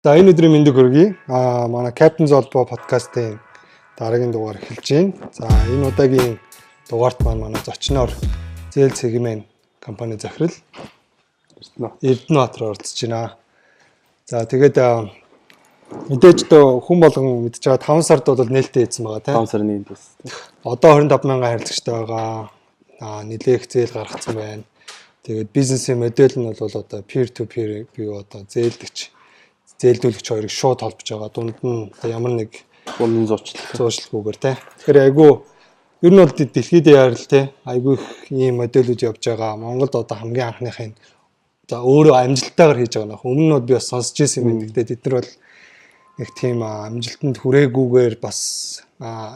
[0.00, 1.12] За энэ өдрийн мэндийг хүргэе.
[1.28, 3.36] Аа манай Captain Zolbo подкастын
[4.00, 5.12] дараагийн дугаар эхэлж байна.
[5.36, 6.40] За энэ удаагийн
[6.88, 8.08] дугаарт маань манай зочноор
[8.72, 9.44] Зээл Сегмэн
[9.78, 10.56] компани захирал
[12.00, 13.36] Эрдэнэбаатар оролцож байна.
[14.24, 14.80] За тэгээд
[16.08, 19.36] мэдээж дөө хүн болгон мэдж байгаа 5 сард бол нээлттэй хийсэн байгаа тийм.
[19.36, 20.16] 5 сарын 1-нд бас.
[20.64, 22.48] Одоо 25 мянган харилцагчтай байгаа.
[23.04, 24.64] Аа нэлээх зээл гаргацсан байна.
[25.28, 29.19] Тэгээд бизнесийн модель нь бол одоо peer to peer бие одоо зээлдэгч
[29.80, 31.30] зээлдүүлэгч хоёрыг шууд холбож байгаа.
[31.32, 32.50] Дунд нь ямар нэг
[32.98, 34.54] гомдын зуучлал зуучлалгүйгээр тий.
[34.80, 35.30] Тэгэхээр айгүй
[36.04, 37.48] ер нь бол дэлхийд яар л тий.
[37.64, 39.56] Айгүй их ийм модельүүд явж байгаа.
[39.56, 40.92] Монголд одоо хамгийн анхныхын
[41.68, 43.24] за өөрөө амжилттайгаар хийж байгаа нөх.
[43.24, 44.60] Өмнө нь би бас сонсч ирсэн юм.
[44.68, 45.30] Гэхдээ тэд нар бол
[46.20, 48.38] нэг тийм амжилтанд хүрээгүйгээр бас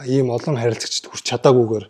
[0.05, 1.85] ийм олон харилцагчд хүрч чадаагүйгээр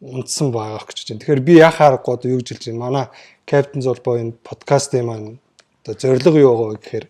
[0.00, 1.20] унтсан байгаа гэж байна.
[1.20, 2.84] Тэгэхээр би яхаар гоо юу гэж хэлж байна.
[2.84, 3.06] Манай
[3.50, 5.38] Captain Zolbo-ын подкастын маань
[5.82, 7.06] одоо зорилго юу байгаа вэ гэхээр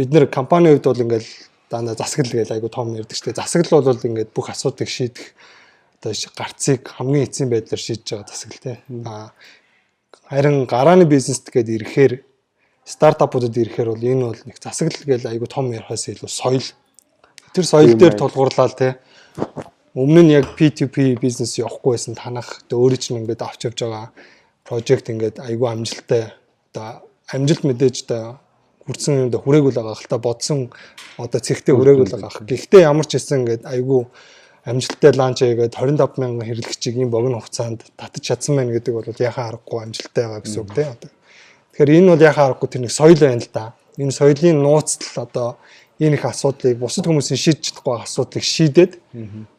[0.00, 1.30] бид нэр компанийн хувьд бол ингээл
[1.68, 3.40] дандаа засаглал гэж айгу том ярьдаг шүү дээ.
[3.44, 5.36] Засаглал бол ингээд бүх асуудыг шийдэх
[6.00, 8.76] одоо гарцыг хамгийн эцсийн байдлаар шийдэж байгаа засаглал тий.
[9.04, 9.28] Аа
[10.24, 12.12] харин гарааны бизнест гээд ирэхээр
[12.88, 16.64] стартапуудад ирэхээр бол энэ бол нэг засаглал гэж айгу том ярихаас илүү соёл.
[17.52, 18.92] Тэр соёл дээр тулгуурлаад тий.
[19.92, 24.16] Өмнө нь яг P2P бизнес явахгүй байсан танах өөрөө чинь ингээд авч явж байгаа
[24.64, 26.32] прожект ингээд айгу амжилттай
[26.72, 28.40] одоо амжилт мэдээж одоо
[28.90, 30.58] хүрсэн юмда хүрээгүй л байгаа хэл та бодсон
[31.16, 32.44] одоо цэгтээ хүрээгүй л байгаа.
[32.44, 34.10] Гэхдээ ямар ч хэсэн ингээд айгүй
[34.66, 39.56] амжилттай ланч хийгээд 25 мянган хэрэглэгчийг ийм богино хугацаанд татаж чадсан байна гэдэг бол яхаа
[39.56, 41.10] аргагүй амжилттай байгаа гэсэн үг тийм одоо.
[41.72, 43.64] Тэгэхээр энэ бол яхаа аргагүй тэр нэг соёл байна л да.
[43.96, 45.48] Энэ соёлын нууцтал одоо
[45.96, 48.92] энэ их асуудлыг бусад хүмүүсийн шийдэж чадахгүй асуудлыг шийдээд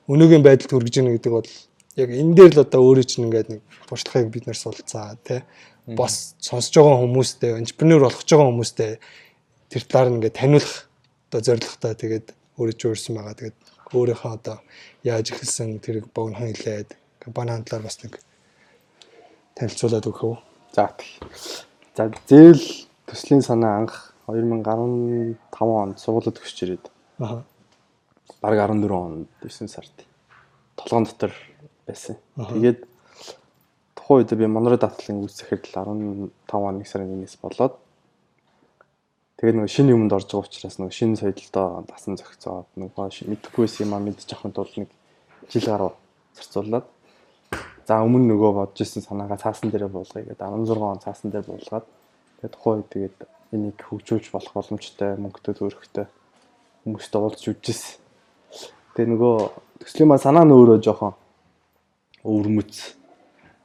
[0.05, 1.49] өнөөгийн байдалд хүргэж ийн гэдэг бол
[1.97, 5.41] яг энэ дээр л одоо өөрөө чинь ингээд нэг туршлагыг бид нэр суулцаа тий
[5.87, 8.91] бас сонсож байгаа хүмүүстэй энтерпренeur болох гэж байгаа хүмүүстэй
[9.71, 10.75] тэр талаар ингээд таниулах
[11.31, 12.27] одоо зорилготой тэгээд
[12.59, 13.39] өөрөө жуурсан байгаа.
[13.39, 13.57] Тэгээд
[13.91, 14.57] өөрийнхөө одоо
[15.03, 18.19] яаж эхэлсэн тэрийг богинохон хэлээд компани хандлаар бас нэг
[19.55, 20.37] танилцуулаад өгөх үү.
[20.75, 20.91] За
[21.95, 26.87] За зээл төслийн санаа анх 2015 онд сургуулиуд өсч ирээд.
[27.19, 27.43] Аа.
[28.39, 29.91] Бараг 14 онд 9 сард
[30.79, 31.35] толгоон дотор
[31.87, 32.15] байсан.
[32.37, 32.87] Тэгээд
[34.11, 37.77] тухайн үед би Монро датлын захирал 15 оны сарын 1-ээс болоод.
[39.39, 43.95] Тэгээд нөгөө шинэ юмд орж байгаа учраас нөгөө шинэ соёлдоо дасан зохицоод нөгөө мэдэхгүйс юм
[43.95, 44.89] а мэдчих авахын тулд нэг
[45.47, 45.91] жил гаруй
[46.35, 46.85] зарцуулаад.
[47.87, 50.43] За өмнө нөгөө бодож исэн санаагаа цаасан дээрээ буулгая гэдэг.
[50.43, 51.85] 16 он цаасан дээр буулгаад.
[52.43, 53.17] Тэгээд тухайн үед тэгээд
[53.55, 56.05] энийг хөгжүүлж болох боломжтой мөнгөтэй төрөхтэй
[56.83, 57.95] хүмүүстэй уулзч үжижсэн.
[58.93, 59.35] Тэгээ нөгөө
[59.81, 61.15] төслийн маань санаа нь өөрөө жоохон
[62.27, 63.00] өвөрмөц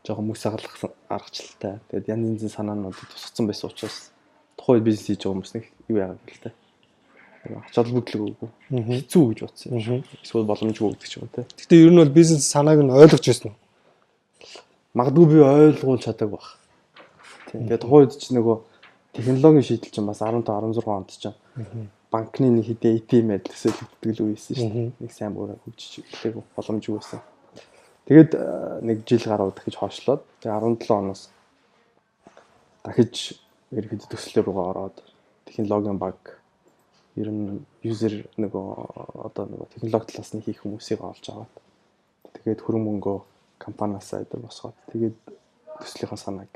[0.07, 0.77] жоохон мөс агалах
[1.11, 1.81] аргачлалтай.
[1.91, 3.97] Тэгээд янз янзын санаанууд тусгацсан байсан учраас
[4.57, 6.53] тухайн бизнес хийж байгаа хүмүүс нэг юу яагаад гэлтэй.
[7.47, 8.51] Ач холбогдлого үгүй.
[8.71, 10.05] Хэцүү гэж бодсон юм.
[10.23, 11.47] Эсвэл боломжгүй гэдэг ч юм те.
[11.47, 13.57] Гэтэ ер нь бол бизнес санааг нь ойлгож ирсэн үү?
[14.95, 16.47] Магадгүй би ойлгуул чадаг баг.
[17.53, 18.57] Тэгээд тухайн үед ч нөгөө
[19.15, 21.37] технологийн шийдэл чинь бас 15 16 онд чинь
[22.11, 24.91] банкны нэг хэдийн ATM-ээр төсөөлөгддөг л үесэн шүү дээ.
[25.01, 27.21] Нэг сайн бүрээ хөгжиж эхлэв боломжгүй байсан.
[28.07, 28.33] Тэгээд
[28.87, 31.23] нэг жил гаруй дахиж хоошлоод тэгээ 17 оноос
[32.87, 33.35] дахиж
[33.75, 34.97] ерхэд төслөө рүүгээ ороод
[35.51, 36.39] технологийн баг
[37.19, 38.67] ер нь юзер нөгөө
[39.27, 41.55] одоо нөгөө технологи талаас нь хийх хүмүүсийг олж аваад
[42.39, 43.19] тэгээд хөрөн мөнгөө
[43.59, 45.19] компаниасаа идэр босгоод тэгээд
[45.83, 46.53] төслийнхаа санааг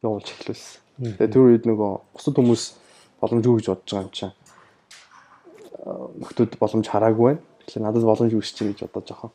[0.00, 0.80] явуулж эхлүүлсэн.
[1.20, 2.62] Тэгээд тэр үед нөгөө бусад хүмүүс
[3.20, 4.34] боломжгүй гэж бодож байгаа юм чинь
[6.20, 7.42] нөхдүүд боломж хараагүй байна.
[7.66, 9.32] Тэгэхээр надад боломж үүсэж гэж бодож жоохон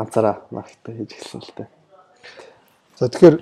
[0.00, 1.68] ганцаараа маркетинг хийж эхэлсэн л дээ.
[2.96, 3.36] За тэгэхээр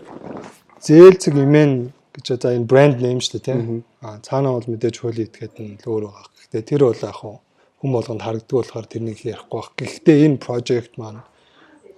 [0.82, 3.86] зээлцэг имэн гэж за энэ брэнд нэм шүү дээ тийм.
[4.02, 6.26] Аа цаанаа бол мэдээж хуулийн этгээд нь өөр байгаа.
[6.34, 7.38] Гэхдээ тэр бол яг
[7.78, 9.70] хүн болгонд харагддаг болохоор тэрнийг ярихгүй байх.
[9.78, 11.22] Гэхдээ энэ project маань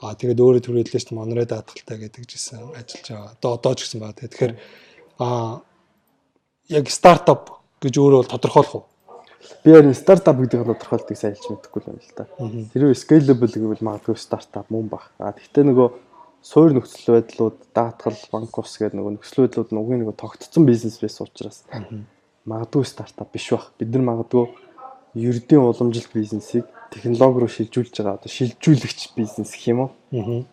[0.04, 3.32] аа тэгээд өөрөө дээ Монрей даатгалтай гэдэг жисэн ажиллаж байгаа.
[3.36, 4.20] Одоо одоо ч гэсэн байна.
[4.20, 4.54] Тэгэхээр
[5.24, 5.64] аа
[6.68, 8.84] яг стартап гэж өөрөө бол тодорхойлох уу?
[9.64, 12.28] Би яг стартап гэдэг нь тодорхойлтыг сайн хэлж мэдэхгүй юм л та.
[12.76, 15.12] Тэрвээ scalable гэвэл магадгүй стартап мөн баг.
[15.16, 15.88] А тэгтээ нөгөө
[16.44, 21.00] суур нөхцөл байдлууд, даатгал, банк ус гэдэг нөгөө нөхцөл байдлууд нь угийн нөгөө тогтцсон бизнес
[21.00, 21.64] байсан учраас
[22.44, 23.72] магадгүй стартап биш баг.
[23.80, 24.48] Бид нар магадгүй
[25.14, 30.44] ердийн уламжлалт бизнесийг технологи руу шилжүүлж байгаа одоо шилжүүлэгч бизнес гэх юм уу?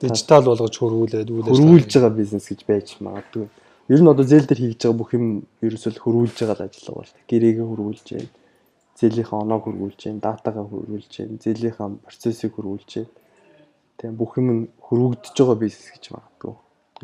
[0.00, 3.48] Дижитал болгож хөрвүүлээд хөрвүүлж байгаа бизнес гэж байж магадгүй.
[3.88, 7.12] Ер нь одоо зээл дээр хийж байгаа бүх юм ерөөсөө хөрвүүлж байгаа л ажиллага бол.
[7.28, 8.32] Гэрээгээ хөрвүүлж байна.
[8.96, 13.12] Зээлийн оноог хөрвүүлж байна, датагаа хөрвүүлж байна, зээлийн процессыг хөрвүүлж байна.
[14.00, 14.48] Тийм бүх юм
[14.80, 16.54] хөрвөгдөж байгаа бизнес гэж магадгүй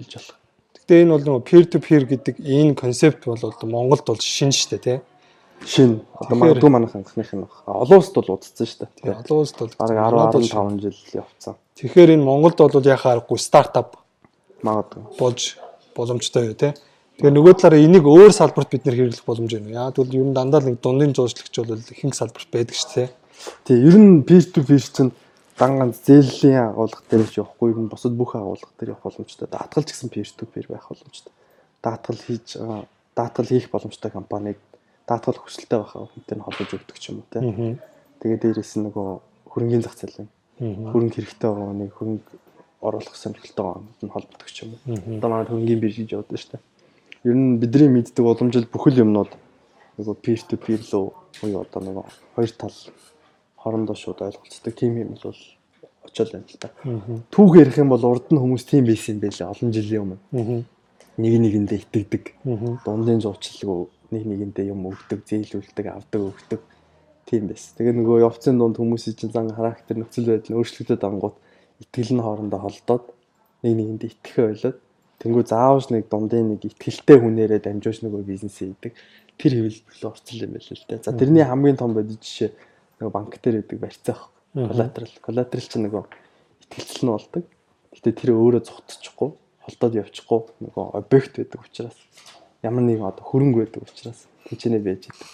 [0.00, 0.36] хэлж болох.
[0.80, 4.70] Гэтэ энэ бол нөгөө peer to peer гэдэг энэ концепт бол Монголд бол шинэ шүү
[4.80, 5.00] дээ, тийм.
[5.60, 7.44] Шин одоо магадгүй манайх анхных нь.
[7.68, 8.90] Олон улсд бол удацсан шүү дээ.
[9.04, 11.54] Тэгээ олон улсд бол Бараг Манайд бол 10 15 жил явцсан.
[11.76, 14.00] Тэгэхээр энэ Монголд бол яхаа аргагүй стартап
[14.64, 15.04] Магадгүй.
[15.20, 15.60] болж
[15.94, 16.74] боломжтой юу те.
[17.18, 19.70] Тэгээ нөгөө талаараа энийг өөр салбарт бид нэр хэрэглэх боломж байна.
[19.70, 23.08] Яа тэгвэл ер нь дандаа нэг дундын жуулчлагч бол ихэнх салбарт байдаг шүү дээ.
[23.68, 25.12] Тэгээ ер нь peer to peer чинь
[25.58, 29.48] дан ганц зээллийн агуулга дээр ч явахгүй ер нь бусад бүх агуулга дээр явах боломжтой.
[29.50, 31.32] Даатгал ч гэсэн peer to peer байх боломжтой.
[31.84, 34.58] Даатгал хийж байгаа даатгал хийх боломжтой компаниг
[35.04, 37.40] даатгал хүсэлтэй байхаа хүнтэй нь холбож өгдөг ч юм уу те.
[38.24, 39.08] Тэгээ дээрэс нь нөгөө
[39.52, 40.24] хөрөнгөний зах зээл
[40.60, 40.92] Аа.
[40.92, 42.36] хөрөнгө хэрэгтэй байгаа нэг хөрөнгө
[42.80, 44.76] оруулах сонирхолтой байгаа нь холбогддог ч юм.
[45.20, 46.62] Одоо манай хөрөнгөний бирж гэж явдаг шүү дээ.
[47.28, 49.32] Ер нь бидний мэддэг уламжил бүхэл юмнууд
[50.00, 52.06] нөгөө peer to peer лөө буюу одоо нөгөө
[52.36, 52.76] хоёр тал
[53.60, 55.36] хоорондоо шууд ойлголцдог тийм юм бол
[56.08, 56.72] очоод байна л та.
[57.28, 60.64] Түүх ярих юм бол урд нь хүмүүс тийм байсан юм байлээ олон жилийн өмнө.
[61.20, 62.24] Нэг нэгэндээ итгэдэг.
[62.84, 63.80] Дундын зурчилгүй
[64.16, 66.60] нэг нэгэндээ юм өгдөг, зээлүүлдэг, авдаг, өгдөг.
[67.28, 67.76] Тийм байсан.
[67.76, 71.36] Тэгээ нөгөө явцын дунд хүмүүсийн чинь зан характер нөхцөл байдал өөрчлөгдөд ангууд
[71.80, 73.04] итгэл нь хоорондоо холдоод
[73.64, 74.78] нэг нэгэндээ итгэхээ ойлоод
[75.20, 78.92] тэнгүү заавал нэг дундын нэг итгэлтэй хүнээрээ дамжуулж нөгөө бизнесээ хийдэг.
[79.40, 81.04] Тэр хэвлэл орцол юм байл л дээ.
[81.04, 82.50] За тэрний хамгийн том бодит жишээ
[83.00, 84.18] нөгөө банк дээр байдаг барьцаа
[84.54, 84.66] Мгм.
[84.68, 85.14] коллатерал.
[85.22, 86.04] Коллатерал чинь нөгөө
[86.66, 87.44] итгэлцэл нь болдог.
[87.94, 89.30] Гэтэ тэр өөрөө зогтчихгүй,
[89.62, 91.96] холдоод явчихгүй нөгөө объект байдаг учраас
[92.66, 95.28] ямар нэгэн одоо хөрөнгө байдаг учраас тэнцэнэ байж идэг.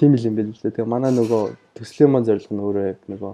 [0.00, 0.72] Тийм л юм байл л дээ.
[0.78, 1.42] Тэгээ манай нөгөө
[1.76, 3.32] төслийн маань зорилго нь өөрөө яг нөгөө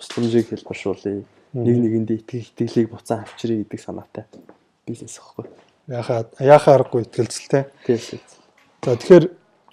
[0.00, 1.22] тусламжийг хэлбэршүүлъя.
[1.54, 4.26] Нэг нэгэндээ итгэх итгэлийг буцаан авчиръя гэдэг санаатай
[4.86, 5.46] бизнес аахгүй.
[5.88, 7.64] Яхаа яхаа аргагүй ихтгэлцэлтэй.
[7.86, 8.18] Тийм шүү.
[8.84, 9.24] За тэгэхээр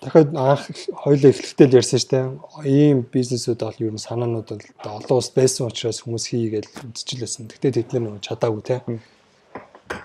[0.01, 0.63] дахиад анх
[1.03, 2.25] хоёлоо эхлэхдээ л ярьсан шүү дээ.
[2.67, 7.51] Ийм бизнесүүд бол ер нь санаанууд бол олон улс байсан учраас хүмүүс хийгээл үзчихлээсэн.
[7.51, 8.75] Гэхдээ тэд нар нөгөө чадаагүй те.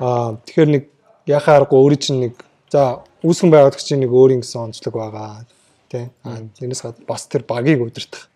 [0.02, 0.84] Аа тэгэхээр нэг
[1.30, 2.34] яхаа аргагүй өөрийн чинь нэг
[2.70, 5.46] за үүсгэн байгаалагч чинь нэг өөрийн гэсэн онцлог байгаа
[5.88, 6.10] те.
[6.26, 8.26] Аа тэрнээс гадна бас тэр багийг удирдах.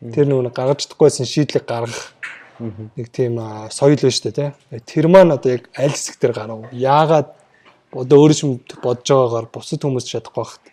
[0.00, 2.12] Тэр нөгөө гаргаж чадахгүйсэн шийдлийг гаргах
[2.60, 3.36] нэг тийм
[3.70, 4.80] соёл байна шүү дээ тий.
[4.86, 6.64] Тэр маань одоо яг аль хэсэг дээр гарав.
[6.72, 7.28] Яагаад
[7.92, 8.42] одоо өөрөө ч
[8.80, 10.64] бодож байгаагаар бусад хүмүүс чадахгүй байхад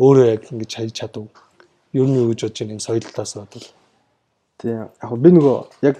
[0.00, 1.28] өөрөө яг ингэж хайж чадав.
[1.92, 3.68] Ер нь юу гэж бодож байна энэ соёлтаас бодвол.
[4.60, 4.88] Тийм.
[5.02, 5.56] Яг би нөгөө
[5.88, 5.96] яг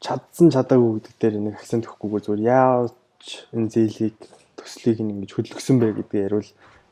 [0.00, 3.26] чадсан чадаагүй гэдэг дээр нэг акцент өгөхгүйгээр зүгээр яаж
[3.56, 4.16] энэ зээлийг
[4.60, 6.50] төслийг ингэж хөдөлгсөн бэ гэдгийг яриул.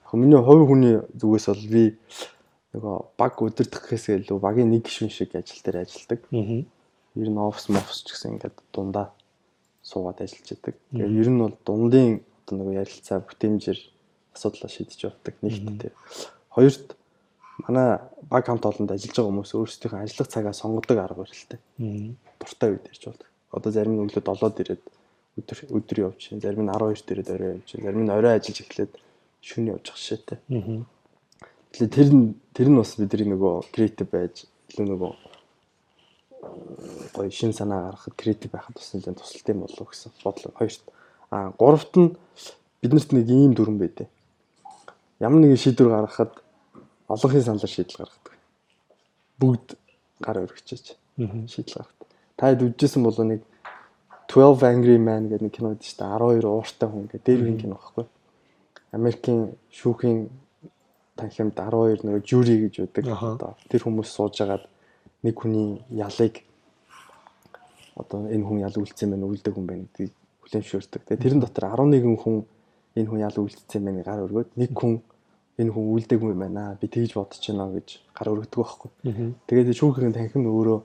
[0.08, 1.84] Яг миний хувь хүний зүгээс бол би
[2.74, 6.20] нөгөө баг өдөрдөх гэхээсээ илүү багийн нэг гишүүн шиг ажил дээр ажилладаг.
[6.30, 6.62] Аа.
[7.14, 9.10] Ер нь офс мофс ч гэсэн ингээд дундаа
[9.82, 10.74] суугаад ажиллаж байдаг.
[10.94, 13.80] Тэгээ ер нь бол дундын одоо нөгөө ярилцаа бүтээмжээр
[14.34, 15.90] асуудлаа шийдэж явдаг нэгт.
[16.54, 16.94] Хоёрт
[17.66, 17.98] манай
[18.30, 21.58] баг хамт олонд ажиллаж байгаа хүмүүс өөрсдийнхөө ажиллах цагаа сонгодог арга барилтай.
[22.38, 23.28] Дуртай үед ирж болдог.
[23.50, 24.84] Одоо зарим нь өглөө 7-д ирээд
[25.38, 28.58] өдөр өдөр явж, чинь, зарим нь 12-д ирээд орой явж, чинь, зарим нь орой ажиллаж
[28.62, 28.92] эхлээд
[29.42, 30.38] шөнө явж ах шээтэй.
[31.74, 35.10] Тэгэхээр тэр нь тэр нь бас бидний нөгөө креатив байж илүү нөгөө
[37.14, 40.52] гоё шин санаа гаргахад креатив байхад бас нэлээд тусалт юм болов гэсэн бодлоо.
[40.56, 40.82] Хоёрт
[41.30, 42.16] а гуравт нь
[42.82, 44.08] биднэрт нэг ийм дүрэн байдэ.
[45.20, 46.32] Ямар нэгэн шийдвэр гаргахад
[47.08, 48.34] олонхын саналаар шийдэл гаргадаг.
[49.40, 49.68] Бүгд
[50.20, 50.86] гар өргөчөөч
[51.20, 51.46] Аа.
[51.46, 52.08] шийдэл гаргадаг.
[52.36, 53.40] Та хэд үжижсэн болоо нэг
[54.30, 56.40] 12 Angry Man гэдэг нэг кино дээ шүү дээ.
[56.40, 58.06] 12 ууртай хүн гэдэг дээр үеийн кино багхгүй.
[58.96, 59.40] Америкийн
[59.74, 60.18] шүүхийн
[61.18, 63.04] танхимд 12 нөгөө жюри гэж үүдэг.
[63.68, 64.64] Тэр хүмүүс сууж агаад
[65.22, 66.44] нэг хүний ялыг
[67.96, 70.12] одоо энэ хүн ял үлдсэн байна үлдэг хүн байна гэдгийг
[70.44, 71.02] хүлээмжшүүлдэг.
[71.04, 72.36] Тэгээ тэрэн дотор 11 хүн
[72.96, 75.02] энэ хүн ял үлдсэн байна гар өргөөд нэг хүн
[75.60, 76.78] энэ хүн үлдэг юм байна.
[76.80, 78.90] Би тэгж бодож байна гэж гар өргөдөг байхгүй.
[79.46, 80.78] Тэгээд шүүхийн танхим өөрөө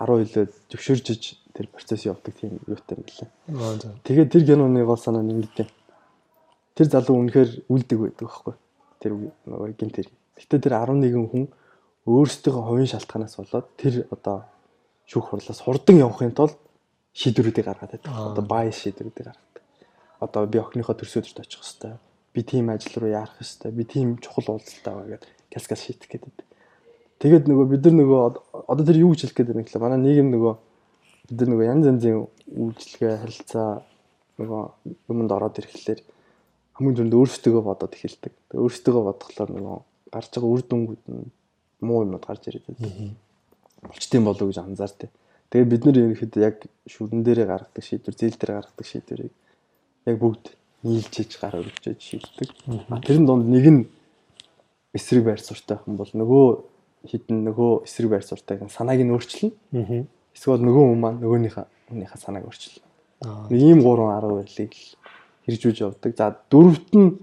[0.00, 1.22] 12 лөө зөвшөөржж
[1.52, 3.28] тэр процесс явдаг тийм юутай юм лээ.
[4.02, 5.68] Тэгээд тэр киноны гол санаа нь ингэдэй.
[6.74, 8.54] Тэр залуу үнэхээр үлдэг байдаг байхгүй.
[9.04, 9.12] Тэр
[9.46, 10.08] нөгөө гинт тэр.
[10.40, 11.44] Гэтэ тэр 11 хүн
[12.06, 14.44] өөрсдийнхөө хувийн шалтгаанаас болоод тэр одоо
[15.06, 16.56] шүүх хурлаас хурдан явахын тулд
[17.14, 18.10] шийдвэрүүдийг гаргаад байдаг.
[18.10, 19.62] Одоо бай шийдвэрүүдийг гаргадаг.
[20.18, 21.98] Одоо би охиныхоо төрсөдөрт очих хэвээр.
[22.32, 23.76] Би тийм ажил руу яарах хэвээр.
[23.76, 26.34] Би тийм чухал уулзалтай байгаа гэдэг кас шийдэх гэдэг.
[27.22, 30.00] Тэгээд нөгөө бид нар нөгөө од- одоо тэр юу гэж хэлэх гээд байна гэхлээр манай
[30.02, 30.54] нийгэм нөгөө
[31.30, 32.16] бид нар нөгөө янз янзын
[32.50, 33.68] үйлчлэгээ харилцаа
[34.42, 34.62] нөгөө
[35.06, 36.00] юмд ороод ирэхлээр
[36.74, 38.32] хамгийн түрүүнд өөрсдөө бодоод эхэлдэг.
[38.58, 39.76] Өөрсдөө бодглохлоор нөгөө
[40.10, 41.30] гарч байгаа үр дүнгууд нь
[41.82, 42.92] муу юмуд гарч ирээд байдаг.
[43.82, 45.10] Болчтiin болов гэж анзаартай.
[45.50, 46.56] Тэгээд бид нар ерөнхийдөө яг
[46.88, 49.32] шүрэн дээрээ гаргадаг шийдвэр, зээл дээр гаргадаг шийдвэрийг
[50.06, 50.44] яг бүгд
[50.82, 52.48] нийлжиж гар өргөжөж шийддэг.
[53.04, 53.82] Тэрэн донд нэг нь
[54.94, 56.46] эсрэг байр суртаа хүн бол нөгөө
[57.06, 60.06] хитэн нөгөө эсрэг байр суртайг санааг нь өөрчилнө.
[60.34, 62.86] Эсвэл нөгөө хүн маань нөгөөнийхөө хүнийхээ санааг өөрчилнө.
[63.50, 64.96] Нэг ийм гурван арга барилыг л
[65.46, 66.12] хэрэгжүүлж явдаг.
[66.16, 67.18] За дөрөвт нь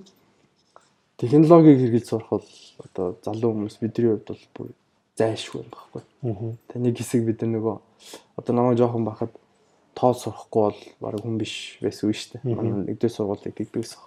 [1.17, 2.47] технологиг хэрэгжилж сурах бол
[2.79, 4.69] одоо залуу хүмүүс бидний хувьд бол бүр
[5.19, 6.03] зайлшгүй юм багхгүй.
[6.71, 7.75] Тэ нэг хэсэг бид нар нөгөө
[8.39, 9.35] одоо намайг жоохон бахад
[9.93, 12.39] тоо сурахгүй бол баг хүн биш байсан үү штэ.
[12.47, 13.99] Манай нэгдүгээр сургуулийг гэгдэгс.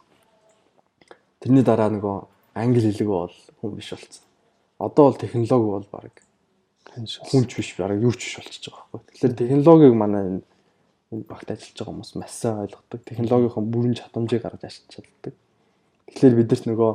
[1.45, 2.17] Тэрний дараа нөгөө
[2.57, 4.25] англи хэлэг бол хүн биш болсон.
[4.81, 6.17] Одоо бол технологи бол баг
[6.97, 9.13] хүнч биш баг юу ч биш болчихж байгаа байхгүй.
[9.13, 10.23] Тэгэхээр технологиг манай
[11.13, 13.01] энэ багт ажиллаж байгаа хүмүүс маш сайн ойлгодог.
[13.05, 15.35] Технологийн бүрэн чадамжийг гаргаж ашиглаж чаддаг.
[16.09, 16.93] Тэгэхээр бидэрт нөгөө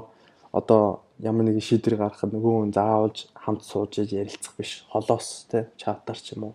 [0.57, 4.85] одоо ямар нэгэн шийдвэр гаргахад нөгөө хүн заавалж хамт сууж ярилцах биш.
[4.89, 6.53] Холоос те чатаар ч юм уу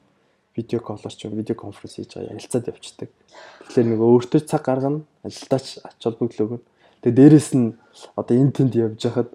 [0.57, 3.11] видео коллоор ч юм видео конференц хийж байгаа ярилцаад явцдаг.
[3.69, 6.65] Тэгэхээр нөгөө өөртөө цаг гаргана, ажилдаач ач холбогдол өгнө.
[7.01, 7.75] Тэгээ дээрэс нь
[8.17, 9.31] одоо энэ тэнд явж хахад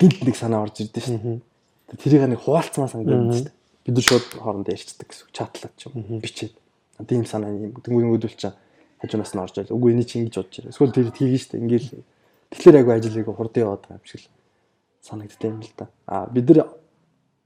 [0.00, 1.42] гинт нэг санаа орж ирдэ шин.
[1.92, 3.58] Тэрийг нэг хуваалцмаа санагдаад шүү дээ.
[3.84, 6.56] Бид нар шууд хоорондоо ярьцдаг гэсэн чатлаад ч юм бичээд.
[6.96, 8.56] Одоо ийм санаа юм дөнгөдөл чинь
[9.04, 9.76] хажуунаас нь орж ирэл.
[9.76, 10.72] Үгүй эний чи ингэж бодож байна.
[10.72, 11.62] Эсвэл тэр хийгэн шүү дээ.
[11.62, 11.88] Ингээл
[12.52, 14.30] тэгэхээр агүй ажлыг хурдан яваад байгаа юм шиг л
[15.02, 15.86] санагддаг юм л да.
[16.06, 16.68] А бид нар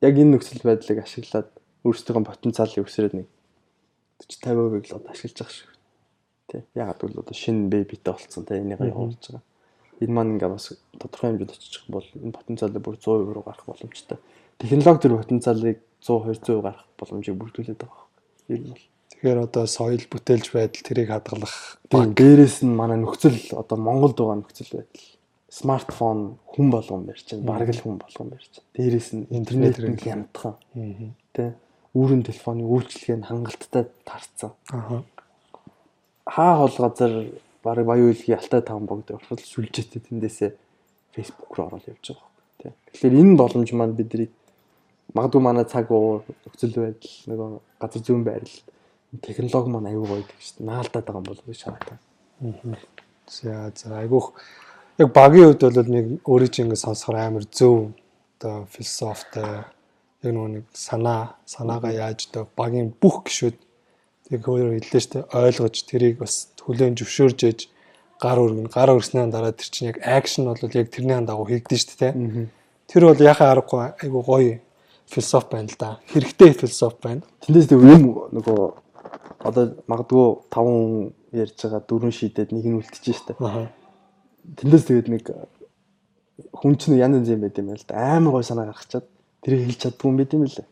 [0.02, 1.48] яг энэ нөхцөл байдлыг ашиглаад
[1.86, 3.26] өөрсдийнхөө потенциалыг өсрөөд нэг
[4.26, 5.70] 40 50% л одоо ашиглаж байгаа шүү.
[6.46, 6.64] Тэ.
[6.74, 9.44] Ягаад гэвэл одоо шинэ бэбитэй болцсон тэ энийг явуулж байгаа.
[10.00, 14.18] Энэ маань ингээ бас тодорхой хэмжээнд очих бол энэ потенциалыг бүр 100% руу гарах боломжтой.
[14.58, 18.04] Технологи төр потенциалыг 100 200% гарах боломжийг бүрдүүлээд байгаа.
[18.48, 18.84] Ер нь бол
[19.16, 24.44] Тэгэхээр одоо соёл бүтээлч байдал тэрийг хадгалах Тийм дээрэс нь манай нөхцөл одоо Монголд байгаа
[24.44, 25.06] нөхцөл байдал
[25.48, 27.48] смартфон хүн болгон барьж байна.
[27.48, 28.68] Бараг л хүн болгон барьж байна.
[28.76, 30.54] Дээрэс нь интернетээр хямдхан.
[31.32, 31.56] Тэ
[31.96, 34.52] үүрэн телефоны үйлчлэгээ нь хангалттай тарцсан.
[34.68, 35.00] Аа.
[36.28, 37.12] Хаа хол газар
[37.64, 40.50] бараг баян үйлгийн алтай таван богд ороход сүлжээтэй тэндээсээ
[41.16, 42.36] Facebook руу ороод явж байгаа юм.
[42.60, 42.76] Тэ.
[42.92, 44.28] Тэгэхээр энэ боломж маань бидний
[45.16, 47.48] магадгүй манай цаг уур нөхцөл байдал нөгөө
[47.80, 48.56] газар зүүн байрал
[49.22, 50.66] технологи маань аюу гоё гэж шүү дээ.
[50.66, 51.98] Наалдаад байгаа юм болов гэж санагдаа.
[53.26, 54.32] За за айгуух
[54.98, 57.92] яг багийн хувьд бол нэг өөрийн чинь ингэ сонсохоор амар зөв
[58.38, 59.64] одоо философитой
[60.22, 63.56] яг нэг санаа санаагаа яаж одоо багийн бүх гişүүд
[64.28, 67.60] тэг хөөөр хэллээ штэ ойлгож тэрийг бас хүлээн зөвшөөрж ээж
[68.20, 71.96] гар өргөн гар өрснөөн дараа тэр чинь яг акшн бол яг тэрний дагуу хийгдэн штэ
[72.00, 72.08] те
[72.90, 74.58] тэр бол яхаа аргагүй айгуу гоё
[75.06, 76.00] философи байна л да.
[76.10, 77.22] Хэрэгтэй философи байна.
[77.40, 78.85] Тэндээс тэг юм нөгөө
[79.46, 83.32] одоо магадгүй 5 хүн ярьж байгаа дөрвөн шийдээд нэг нь үлдчихэж штэ.
[84.58, 85.24] Тэндээс тэгээд нэг
[86.52, 88.16] хүн чинь янз янз юм байт юм л да.
[88.18, 89.06] Амар гой санаа гаргачаад
[89.42, 90.66] тэрийг хэлж чаддгүй юм байт юм лээ.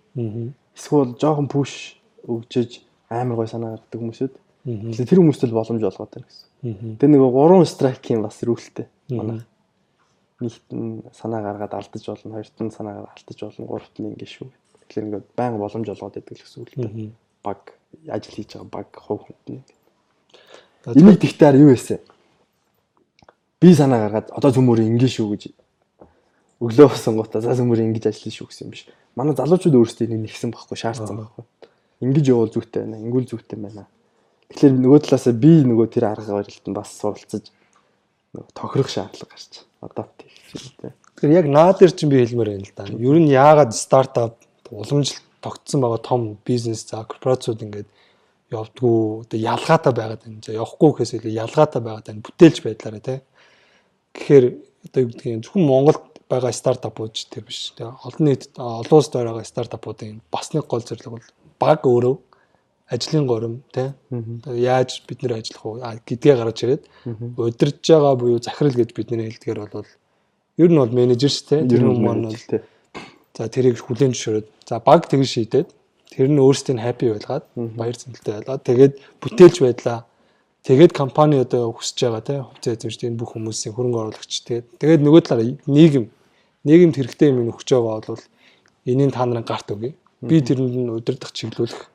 [0.76, 4.34] Эсвэл жоохон пуш өгчөж амар гой санаа гаргадаг хүмүүсүүд.
[4.64, 6.98] Тэгэхээр тэр хүмүүст л боломж олгоод байна гэсэн.
[6.98, 8.88] Тэр нэг гурван страйкийн бас рүүлтэй.
[9.12, 9.44] Манай
[10.40, 14.26] нэгт нь санаа гаргаад алдаж болно, хоёрт нь санаа гаргаад алдаж болно, гуравт нь ингэ
[14.26, 14.48] шүү.
[14.88, 17.12] Тэгэхээр ингээд байнга боломж олгоод байдаг л гэсэн үг л дээ.
[17.44, 17.60] Баг
[18.08, 19.64] ажил хийж байгаа баг хувь хүнд нэг.
[20.94, 22.00] Энийг тэгтээр юу вэ?
[23.60, 25.42] Би санаа гаргаад одоо зүмөр ингэ шүү гэж
[26.60, 28.84] өглөө сонгоотаа за зүмөр ингэж ажиллана шүү гэсэн юм биш.
[29.16, 31.44] Манай залуучууд өөрсдөө энийг нэгсэн байхгүй шаардсан байхгүй.
[32.04, 33.00] Ингэж явуул зүйтэй байна.
[33.00, 33.86] Ингүүл зүйтэй байна.
[34.52, 37.48] Тэгэхээр нөгөө талаасаа би нөгөө тэр арга барилд нь бас суралцаж
[38.36, 40.92] нөгөө тохирох шаардлага гарч адапт хийх тий.
[41.16, 42.84] Тэгэхээр яг наа дээр чинь би хэлмээр байна л да.
[42.90, 44.36] Ер нь яагаад стартап
[44.70, 47.88] уламжлалт тогтсон байгаа том бизнес за корпорациуд ингээд
[48.48, 50.40] явдггүй одоо ялгаатай байгаад байна.
[50.44, 52.24] За явахгүй гэхээс илүү ялгаатай байгаад байна.
[52.24, 53.18] Бүтээлч байдлаараа тий.
[54.14, 54.46] Тэгэхээр
[54.88, 57.72] одоо юу гэдгийг зөвхөн Монголд байгаа стартапууд ч тэр биш.
[57.76, 61.28] Тэгээ олон нийт олон улсад байгаа стартапуудын бас нэг гол зорилго бол
[61.60, 62.14] баг өөрөө
[62.94, 63.92] ажлын горим тий.
[64.46, 66.84] Яаж бид нэр ажиллах уу гэдгээ гаргаж ирээд
[67.36, 69.88] удирж байгаа буюу захирал гэж бидний хэлдгээр бол
[70.56, 71.68] ер нь бол менежер шүү дээ.
[71.68, 72.60] Тэр юм маань бол тий.
[73.34, 75.68] За тэрийг хүлээн зөвшөөрөөд за баг тэгж шийдээд
[76.14, 79.98] тэр нь өөрсдийг хаппи байлгаад баяр цэнгэлтэй байлгаад тэгээд бүтээлч байдлаа.
[80.64, 85.00] Тэгээд компани одоо өсөж байгаа те хувьцаа эзэмшдэг энэ бүх хүмүүсийн хөрөнгө оруулагч тэгээд тэгээд
[85.04, 86.06] нөгөө талаар нийгэм
[86.64, 88.24] нийгэмд хэрэгтэй юм өгч байгаа бол
[88.88, 89.92] энийг та нарын гарт өгье.
[90.24, 91.92] Би тэрэнд нь удирдах чиглүүлэх.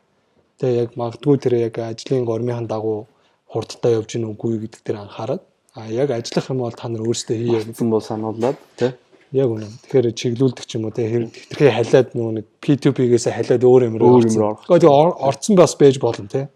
[0.61, 3.09] Тэгээ яг магадгүй тэр яг ажлын гормынхан дагуу
[3.49, 5.41] хурдтай явж гин үгүй гэдэг дээр анхаарат
[5.73, 7.59] а яг ажиллах юм бол та нар өөрсдөө хийе.
[7.65, 8.93] Хийсэн бол сануулад тий.
[9.31, 9.67] Яг үнэ.
[9.85, 14.17] Тэгэхээр чиглүүлдэг ч юм уу те хэрэг халиад нөгөө нэг P2P-гээсээ халиад өөр юм руу
[14.25, 14.65] орох.
[14.65, 16.49] Тэгээ орцсон бас байж болно те.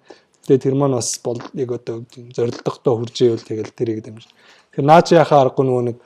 [0.50, 4.26] Тэгээ тэр маань бас бол яг одоо зорилготой хүрж ивэл тэгэл тэрийг дэмж.
[4.26, 5.98] Тэгэхээр наа чи яхаа аргагүй нөгөө нэг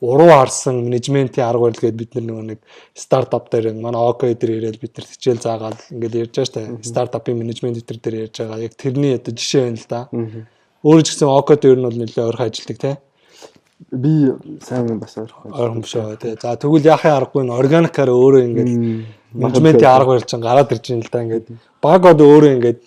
[0.00, 2.60] уруу харсан менежментийн арга барил гээд бид нөгөө нэг
[2.96, 6.88] стартап дээр манай ОК дээр ирээл бид нар хичээл заагаад ингээд ярьж байгаа шүү дээ.
[6.88, 8.64] Стартапын менежмент дээр дээр ярьж байгаа.
[8.64, 10.00] Яг тэрний одоо жишээ байна л да.
[10.84, 12.90] Өөрөө ч гэсэн ОК дээр нь бол нэлээд ойрхон ажилдаг те.
[13.90, 15.52] Би сайн бас ойрхон.
[15.52, 16.36] ойрхон биш байгаа тий.
[16.40, 18.72] За тэгвэл яхаа аргагүй н органикаар өөрөө ингээд
[19.34, 21.46] менежментийн арга чинь гараад ирж байна л да ингээд.
[21.82, 22.80] Баг одоо өөрөө ингээд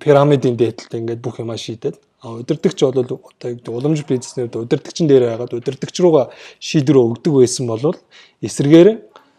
[0.00, 5.06] пирамидын дээдлэлтэй ингээд бүх юмаа шийдээд а удирдахч бол одоо юу гэдэг уламж бизнеснээр удирдахчин
[5.08, 6.30] дээр байгаад удирдахч руугаа
[6.60, 7.94] шийдвэр өгдөг байсан бол
[8.42, 8.88] эсэргээр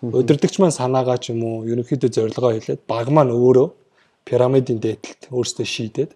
[0.01, 3.67] удирдахч маань санаагаа ч юм уу ерөнхийдөө зорилгоо хэлээд баг маань өөрөө
[4.27, 6.11] пирамидын дээдлэлт өөрсдөө шийдээд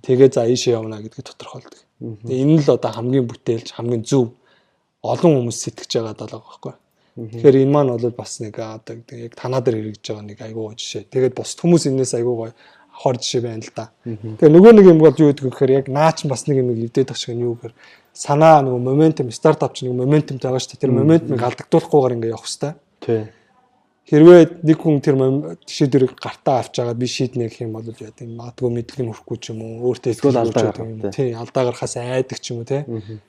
[0.00, 1.84] тэгээ за ийшээ явна гэдгийг тодорхойлдог.
[2.00, 4.32] Тэгээ энэ л одоо хамгийн бүтээлч хамгийн зөв
[5.04, 6.74] олон хүмүүс сэтгэж байгаа даа байхгүй.
[7.20, 11.12] Тэгэхээр энэ маань бол бас нэг одоо яг танаа дээр хэрэгжиж байгаа нэг айгүй жишээ.
[11.12, 12.52] Тэгээд бус хүмүүс энэс айгүй гоё
[13.00, 13.92] хор жишээ байна л да.
[14.04, 17.12] Тэгээ нөгөө нэг юм бол юу гэдэг вэ гэхээр яг наач бас нэг юм эвдээд
[17.12, 17.74] байгаа шиг нь юу гэхээр
[18.12, 20.84] санаа нөгөө моментум стартап ч нэг моментумтай байгаа шүү дээ.
[20.84, 22.72] Тэр моментумыг алдагдуулахгүйгээр ингээ явах хэрэгтэй.
[23.00, 23.20] Тий.
[24.10, 25.14] Хэрвээ нэг хүн тэр
[25.70, 29.38] шийдвэрийг гартаа авч байгаа би шийднэ гэх юм бол яа тийм магадгүй мэдлэг нь хүрхгүй
[29.38, 31.14] ч юм уу өөртөө эсвэл алдаа гарах.
[31.14, 32.82] Тий, алдаа гарахаас айдаг ч юм уу тий.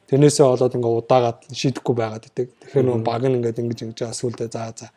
[0.10, 2.48] Тэрнээсээ болоод ингээ удаагаад шийдэхгүй байгаад идэг.
[2.66, 4.88] Тэгэхээр нөгөө баг нь ингээд ингэж ингэж асуултаа за за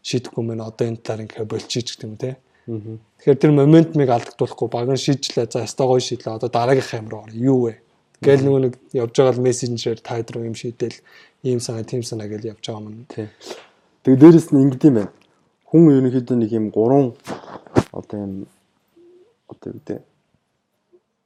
[0.00, 2.34] шийдэхгүй мэн одоо энэ талаар ингээ болчих гэх юм тий.
[2.64, 7.28] Тэгэхээр тэр моментмыг алдагдуулахгүй баг нь шийдлээ за өстой гоё шийдлээ одоо дараагийнхаа юм руу
[7.28, 7.36] орё.
[7.36, 7.84] Юу вэ?
[8.24, 10.96] Гэл нөгөө нэг явж байгаа л мессенжээр та хэд рүү юм шийдэл
[11.44, 13.04] ийм санаа тийм санаа гэж явж байгаа юм.
[13.12, 13.28] Тий.
[14.08, 15.12] Тэгээ дээрэс нь ингэдэм байна
[15.74, 17.18] хүн ерөнхийдөө нэг юм гурван
[17.90, 18.34] одоо юм
[19.50, 19.98] одоо юу гэдэг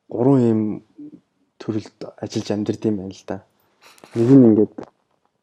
[0.09, 0.61] гурван юм
[1.61, 3.45] төрөлд ажиллаж амьдэрд юм байна л да.
[4.17, 4.73] Нэг нь ингээд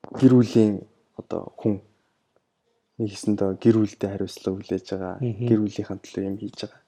[0.09, 0.73] гэр бүлийн
[1.21, 1.85] одоо хүн
[2.97, 5.13] нэг хэсэндээ гэр бүлдээ хариуцлага хүлээж байгаа.
[5.21, 6.81] Гэр бүлийнхэн төлөө юм хийж байгаа.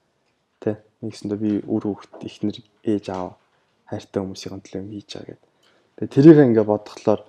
[0.58, 0.82] Тэ.
[0.98, 3.38] Нэг хэсэндээ би үр хөвгт ихнэр ээж аав
[3.86, 5.46] хайртай хүмүүсийн төлөө юм хийж байгаа гэдэг.
[6.02, 7.20] Тэгээ тэрийг ингээд бодглохлоор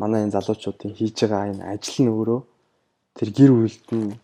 [0.00, 2.40] манай энэ залуучуудын хийж байгаа энэ ажил нь өөрөө
[3.12, 4.16] тэр гэр бүлд нь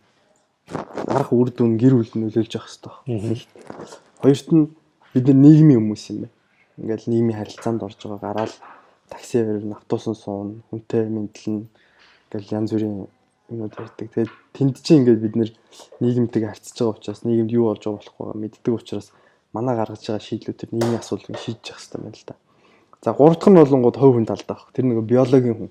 [0.70, 3.46] гарах үр дүн гэр бүл нөлөөлж явах хэрэгтэй.
[4.22, 4.72] Хоёрт нь
[5.12, 6.34] бид нар нийгмийн хүмүүс юм байна.
[6.80, 8.54] Ингээл нийгмийн харилцаанд орж байгаа гараал
[9.12, 13.06] таксиэр автобусан суун, хүнтэй мэдлэн ингээл янз бүрийн
[13.52, 14.08] юмуд ярьдаг.
[14.10, 15.50] Тэгээд тэнд чинь ингээд бид нэр
[16.00, 19.12] нийгэмтэйг харьцаж байгаа учраас нийгэмд юу болж байгаа болохгүй мэддэг учраас
[19.52, 22.34] манай гаргаж байгаа шийдлүүд төр нийгмийн асуудлыг шийдэж явах хэрэгтэй байна л да.
[23.04, 24.72] За гурав дахь нь болонгод хувь хүн талдаа баг.
[24.72, 25.70] Тэр нэг биологийн хүн.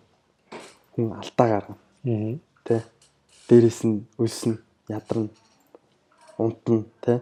[0.96, 1.82] Хүн алдаа гаргана.
[2.06, 2.38] Аа.
[2.64, 2.86] Тэ.
[3.50, 5.30] Дээрээс нь өлснө ядарна
[6.38, 7.20] унтна тий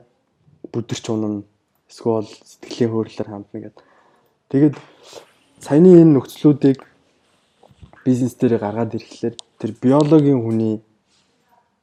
[0.71, 1.43] бүдэрч унана
[1.89, 3.83] эсвэл сэтгэлийн хөөрлөөр хандна гэдэг.
[4.49, 4.75] Тэгээд
[5.59, 6.79] саяны энэ нөхцлүүдийг
[8.05, 10.81] бизнес дээр гаргаад ирэхлээр тэр биологийн хүний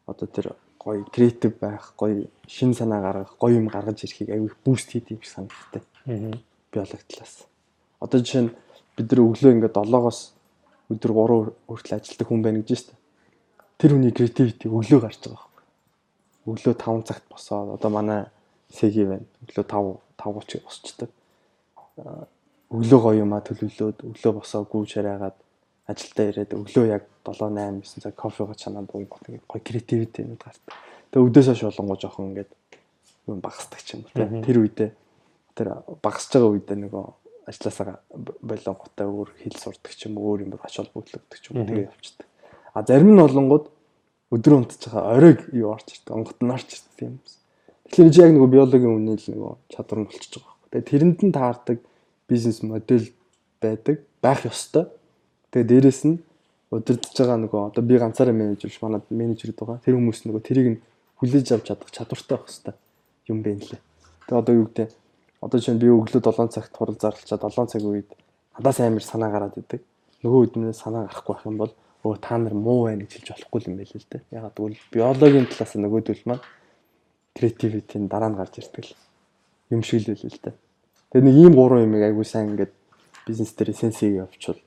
[0.06, 4.88] одоо тэр гоё креатив байх, гоё шин санаа гаргах, гоё юм гаргаж ирэхийг аягүй буст
[4.90, 5.82] хийдэг шиг санагдтай.
[6.06, 6.32] Аа.
[6.72, 7.44] Биологи талаас.
[8.00, 8.54] Одоо жишээ нь
[8.96, 10.18] бид нар өглөө ингээд 7-оос
[10.88, 12.98] өдөр 3 хүртэл ажилладаг хүн байна гэж байна шүү дээ.
[13.78, 15.47] Тэр хүний креативити өглөө гарч байгаа
[16.48, 18.24] өглөө 5 цагт босоод одоо манай
[18.72, 19.26] сэги байна.
[19.44, 21.10] Өглөө 5 5:30-ыг босчдаг.
[22.68, 25.36] Өглөө гоё юмаа төлөвлөөд өглөө босоогүй шараагаад
[25.88, 30.36] ажилдаа ирээд өглөө яг 7 8 9 цаг кофего чанаад уунгот ингээд гоё креативити юм
[30.36, 30.76] гардаг.
[31.12, 32.50] Тэгээ өдөөс хойш болонгоо жоохон ингээд
[33.28, 34.44] юм багасдаг ч юм уу тийм.
[34.44, 34.90] Тэр үедээ
[35.56, 35.68] тэр
[36.04, 37.04] багасж байгаа үедээ нөгөө
[37.48, 38.04] ажилласаа
[38.44, 41.88] болонготой өөр хэл сурдаг ч юм уу өөр юм ач холбогдлогддог ч юм уу тэгээ
[41.88, 42.28] явчихдаг.
[42.76, 43.72] А зарим нь болонгод
[44.34, 47.16] өдрөө унтж байгаа оройг юу орч ирдэг онгот нь орч ирдэг юм.
[47.88, 50.68] Тэгэхээр чи яг нөгөө биологийн үнэл нөгөө чадвар нь болчихж байгаа байхгүй.
[50.68, 51.78] Тэгээ тэрэнд нь таардаг
[52.28, 53.08] бизнес модель
[53.62, 54.84] байдаг байх ёстой.
[55.50, 56.20] Тэгээ дээрэс нь
[56.68, 59.80] удирдах байгаа нөгөө одоо би ганцаараа менежерч манад менежерд байгаа.
[59.80, 60.80] Тэр хүмүүс нөгөө тэрийг нь
[61.16, 62.76] хүлээж авч чадах чадвартай байх хэвээр
[63.32, 63.80] юм байна лээ.
[64.28, 64.88] Тэгээ одоо юу гэдэг
[65.40, 68.10] одоо чинь би өглөө 7 цагт хурал зарлчаад 7 цаг үед
[68.58, 69.80] надаас амар санаа гараад идэг.
[70.20, 71.72] Нөгөө үед минь санаа гарахгүй байх юм бол
[72.04, 74.22] өө та нар муу байна гэж хэлж болохгүй юм байл л дээ.
[74.30, 76.44] Ягаад гэвэл биологийн талаас нь нөгөөдөл маань
[77.34, 78.94] креативитийн дараа нь гарч ирдэг л
[79.74, 80.54] юм шиг л байл л дээ.
[81.10, 82.72] Тэгээ нэг ийм гурван юмыг айгуу сайн ингээд
[83.26, 84.60] бизнес дээр сенсийг явуучвал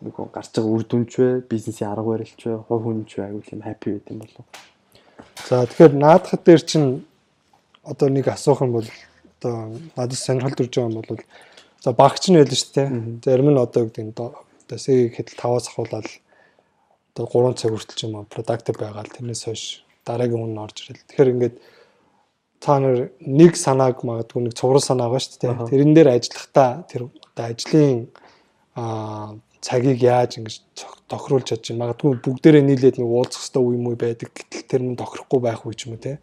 [0.00, 3.60] нөгөө гарч байгаа үр дүнч вэ, бизнесийн арга барилч вэ, хувь хүнч вэ айгуу тийм
[3.64, 4.44] хаппи байт юм болов.
[5.48, 7.04] За тэгэхээр наадхад дээр чинь
[7.84, 8.88] одоо нэг асуух юм бол
[9.40, 9.54] одоо
[9.96, 11.24] надад сонирхол төрж байгаа юм бол
[11.80, 12.88] за багч нь байлаа шүү дээ.
[13.24, 16.06] Зарим нь одоо гэдэг нь одоо сэг хэд 5-аас ахуулаад
[17.16, 19.64] одоо 3 цаг хүртэл ч юм уу productive байгаа л тэрнээс хойш
[20.04, 21.00] дараагийн хүн орж ирэл.
[21.08, 21.56] Тэгэхээр ингээд
[22.60, 25.72] та нар нэг санааг магадгүй нэг цуврал санаа байгаа шүү дээ.
[25.72, 28.12] Тэрэн дээр ажиллахдаа тэр одоо ажлын
[28.76, 30.60] аа цагийг яаж ингэж
[31.08, 31.88] тохируулж чадж байна.
[31.88, 34.28] Магадгүй бүгдээрээ нийлээд нэг уулзах хэрэгтэй үе юм уу байдаг.
[34.36, 36.20] Гэтэл тэр нь тохирохгүй байх үе ч юм уу те.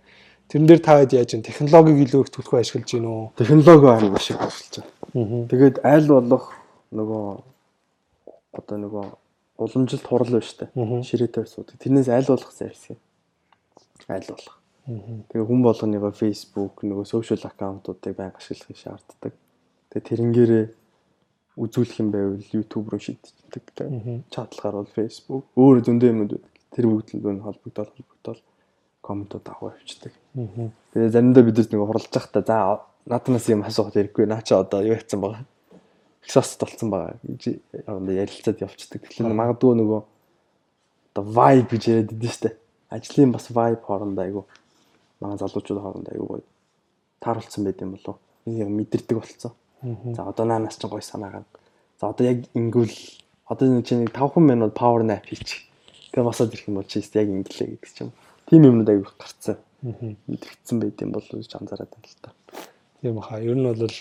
[0.54, 1.48] Тэрэн дээр та хэд яаж вэ?
[1.50, 3.34] Технологиг илүү их төлхөө ашиглаж гин үү?
[3.42, 5.50] Технологи ашиг ашиглаж байгаа.
[5.50, 6.46] Тэгээд аль болох
[6.94, 7.26] нөгөө
[8.54, 9.06] одоо нөгөө
[9.64, 11.04] уламжилт хурал байна шүү дээ.
[11.08, 11.78] Ширээтэй суудаг.
[11.80, 12.98] Тэрнээс аль болох зайлсхий.
[14.08, 14.60] Аль болох.
[14.84, 19.34] Тэгээ хүн болгоныгоо Facebook нөгөө сошиал аккаунтуудыг байнга ашиглахыг шаарддаг.
[19.90, 20.66] Тэгээ тэрнгээрээ
[21.56, 23.64] үзүүлэх юм байвал YouTube руу шийддэг.
[24.28, 26.54] Чатлахаар бол Facebook өөр зөндөө юмуд байдаг.
[26.76, 28.40] Тэр бүгд л бөн холбогдол холбогдол
[29.00, 30.14] комментууд аваа явчихдаг.
[30.92, 32.58] Тэгээ заримдаа бид нэг хурлаж байхдаа за
[33.06, 35.46] нааднаас юм асуухад хэрэггүй наа чи одоо юу хийцэн байгаа.
[36.24, 37.20] Exhaust болсон байгаа
[37.88, 39.04] ярилцаад явчихдаг.
[39.04, 40.02] Тэгэхээр магадгүй нөгөө
[41.14, 42.50] одоо vibe гэж яриад идэв штэ.
[42.90, 44.42] Ажлын бас vibe хоорондоо айгу
[45.20, 46.44] манай залуучууд хоорондоо айгу гоё
[47.20, 48.18] тааруулсан байт юм болов.
[48.46, 49.52] Энийг мэдэрдэг болцсон.
[50.16, 51.44] За одоо наанаас ч гоё санаагаа.
[52.00, 52.96] За одоо яг ингүүл
[53.46, 55.68] одоо нэг чинь 5 минут power nap хийчих.
[56.12, 58.12] Тэгээ босоод ирэх юм бол чи яг инглээ гэдэг чинь.
[58.48, 59.58] Тим юмнууд айгу гарцсан.
[59.84, 62.32] Мэдэрсэн байт юм болов гэж анзаараад байна л та.
[63.02, 63.40] Тийм баха.
[63.44, 63.92] Ер нь бол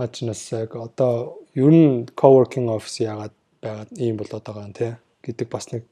[0.00, 5.48] ачнаас яг одоо ер нь coworking office яагаад байгаад ийм болоод байгаа юм те гэдэг
[5.48, 5.84] бас нэг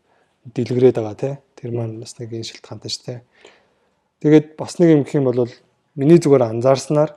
[0.55, 1.31] дэлгэрээд байгаа те.
[1.57, 3.15] Тэр маань бас нэг энэ шилтгаантай шүү те.
[4.25, 5.51] Тэгээд бас нэг юм гэх юм бол
[5.95, 7.11] миний зүгээр анзаарснаар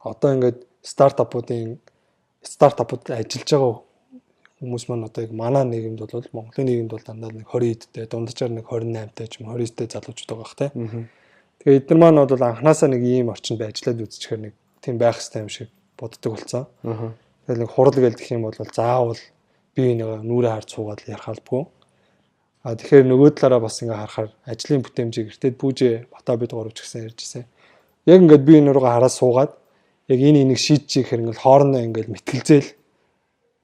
[0.00, 1.80] одоо ингээд стартапуудын
[2.42, 3.74] стартапууд ажиллаж байгаа
[4.60, 8.52] хүмүүс маань одоо яг манай нийгэмд бол Монголын нийгэмд бол дандаа нэг 20 эдтэй дунджаар
[8.54, 10.66] нэг 28 тай ч юм 29 тай залуучууд байгаа бах те.
[11.60, 14.54] Тэгээ эдгээр маань бол анханасаа нэг ийм орчинд ажиллаад үзчихээр нэг
[14.86, 15.68] тийм байх хэрэгтэй юм шиг
[15.98, 16.70] боддог болсон.
[17.46, 19.18] Тэгэл нэг хурал гэлдэх юм бол заавал
[19.74, 21.66] би нэг нүрэ харж суугаад ярих албагүй.
[22.62, 27.06] А тэгэхээр нөгөө талаараа бас ингээ харахаар ажлын бүтээмжийг эртэд бүүжээ бата бид гуравч гэсэн
[27.06, 27.44] ярьжсэн.
[28.06, 29.52] Яг ингээд би энэ руугаа хараад суугаад
[30.10, 32.70] яг энэ энийг шийдчих хэрэг ингээл хоорондоо ингээл мэтгэлзээл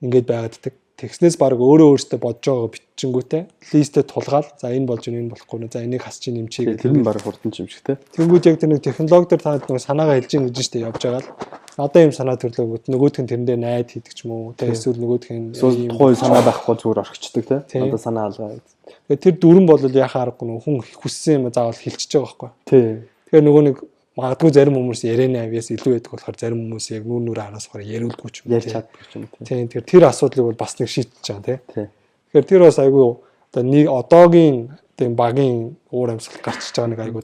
[0.07, 0.75] ингээд байгааддаг.
[1.03, 3.43] Тэгснээс баг өөрөө өөртөө бодож байгаа бичингүүтээ
[3.75, 7.19] листэ тулгаал за энэ болж энэ болохгүй нэ за энийг хасчих нэмчихье Тэр нь баг
[7.19, 7.99] хурдан юм шиг те.
[8.15, 11.27] Тэнгүүд яг тэр нэг технологи дээр та нэг санаагаа хэлж ийн гэж штэ явж байгаа
[11.27, 11.31] л
[11.77, 15.01] одоо юм санаа төрлөө нөгөөдх нь тэрэн дээр найд хийдэг ч юм уу тэ эсвэл
[15.01, 17.81] нөгөөдх нь тухайн санаа байхгүй зүгээр орхичдаг те.
[17.81, 18.61] Одоо санаа алгаа.
[19.09, 22.51] Тэгээ тэр дүрэн бол яхаа аргагүй хүн хүссэн юм заавал хэлчихэж байгаа байхгүй.
[22.69, 23.09] Тий.
[23.33, 23.77] Тэгэхээр нөгөө нэг
[24.18, 28.31] магадгүй зарим хүмүүс ярианы авьяас илүү байдаг болохоор зарим хүмүүс яг нүүр нүрэ хараасгаар яриулдгүй
[28.31, 28.57] ч юм уу.
[28.61, 29.44] Ярьж чаддаг юм тий.
[29.48, 31.59] Тийм тэгэхээр тэр асуудлыг бол бас нэг шийдэж байгаа тий.
[31.72, 31.87] Тий.
[32.29, 34.57] Тэгэхээр тэр бас айгүй одоо нэг одоогийн
[35.01, 37.22] тийм багийн уур амьсгал гарчиж байгаа нэг айгүй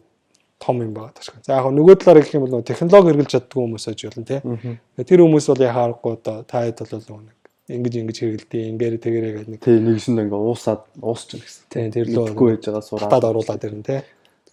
[0.58, 1.44] том юм байгаа ташгүй.
[1.44, 4.40] За яг нөгөө талаараа гэх юм бол технологи хэрэгжилж чаддгүй хүмүүс аж болно тий.
[5.04, 7.36] Тэр хүмүүс бол яхаа аргагүй одоо та хэд бол нэг
[7.68, 11.68] ингэж ингэж хэрэгэлдэг ингээд тэгэрээ гэдэг нэг Тий нэгсэнд ингээ уусаад уусч гэсэн.
[11.68, 13.24] тийм тэр лөө байж байгаа сураад.
[13.28, 14.00] оруулаад ирнэ тий.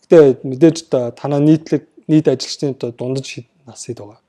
[0.03, 4.19] Гэтэ мэдээж одоо танаа нийтлэг нийт ажилчдын одоо дундаж нас хэд байгаа.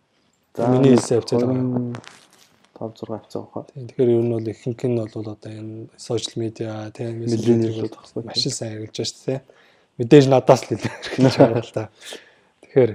[0.72, 1.92] Миний хэлсэн явцад байгаа.
[2.76, 3.66] 5 6 хавцаа баха.
[3.72, 8.22] Тийм тэгэхээр ер нь бол ихэнх нь бол одоо энэ сошиал медиа тийм Миллениалууд багсаа.
[8.22, 9.40] машин сайн хэрэгжилж байна шүү дээ.
[9.96, 11.88] Мэдээж надаас л хэлж байгаа л та.
[12.60, 12.92] Тэгэхээр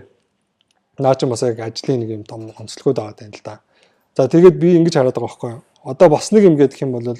[1.01, 3.61] наа ч бас яг ажлын нэг юм том онцлогуд байгаа тань л да.
[4.17, 5.61] За тэгээд би ингэж хараад байгаа байхгүй юу.
[5.81, 7.17] Одоо бас нэг юм гэдэг юм бол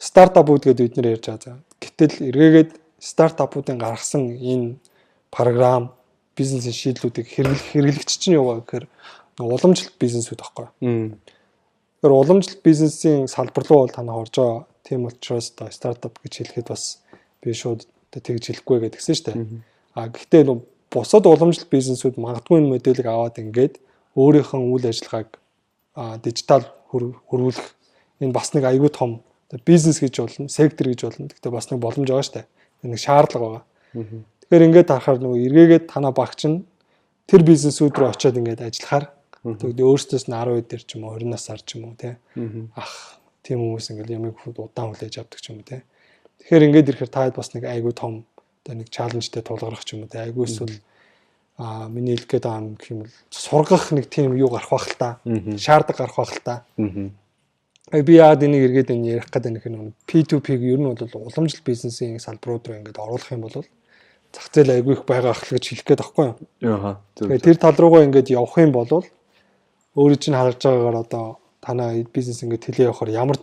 [0.00, 1.60] стартапууд гэдэг бид нэр ярьж байгаа.
[1.80, 4.80] Гэтэл эргээгээд стартапуудын гаргасан энэ
[5.28, 5.92] програм
[6.40, 8.86] бизнесийн шийдлүүдийг хэрэглэх хэрэглэгч чинь вэ гэхээр
[9.40, 10.66] уламжлалт бизнесүүд байхгүй.
[12.00, 14.64] Тэгэхээр уламжлалт бизнесийн салбар руу бол танаа орж байгаа.
[14.88, 17.04] Тийм учраас одоо стартап гэж хэлэхэд бас
[17.44, 19.36] би шууд тэгж хэлэхгүй гэдгсэн шүү дээ.
[19.94, 20.58] А гэхдээ нөө
[20.90, 23.78] бусад уламжлалт бизнесүүд магадгүй энэ модельийг аваад ингээд
[24.16, 25.30] өөрийнхөө үйл ажиллагааг
[26.24, 27.68] дижитал хөр- хөрвүүлэх
[28.24, 29.22] энэ бас нэг аюул том
[29.64, 31.28] бизнес гэж болно, сектор гэж болно.
[31.30, 32.46] Гэхдээ бас нэг боломж байгаа шүү дээ.
[32.86, 33.64] Нэг шаардлага байгаа.
[34.50, 36.66] Тэгэхээр ингээд харахаар нөгөө эргээгээд танаа багч нь
[37.30, 39.06] тэр бизнесүүд рүү очиод ингээд ажиллахаар.
[39.46, 42.18] Тэгээд өөрсдөөс нь 10 дээр ч юм уу 20 насаар ч юм уу тий
[42.74, 45.80] ах тийм хүмүүс ингээд ямиг удаан хүлээж авдаг ч юм уу тий
[46.44, 48.24] Тэгэхээр ингээд ирэхээр таад бас нэг айгүй том
[48.64, 50.76] одоо нэг чаленжтэй тулгарх ч юм уу тий айгүй эсвэл
[51.60, 54.88] а миний хэлэх гээд байгаа юм гэх юм бол сургах нэг тийм юу гарах бах
[54.88, 55.20] л та.
[55.24, 56.54] Шаардлага гарах бах л та.
[57.92, 62.16] Би яад энийг эргээд энэ ярих гэдэг нэг нэг P2P-г ер нь бол уламжлалт бизнесийн
[62.16, 63.60] салбарууд руу ингээд оруулах юм бол
[64.32, 66.92] зах зээл айгүй их байгаа ах л гэж хэлэх гээд байхгүй юу Яаха.
[67.16, 68.88] Тэгээ тэр тал руугаа ингээд явах юм бол
[69.96, 73.38] өөрөө чинь харж байгаагаар одоо танаа бизнес ингээд тэлээ явахаар ямар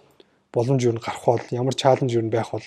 [0.53, 2.65] боломж юу гарах бол ямар чаленж юу байх бол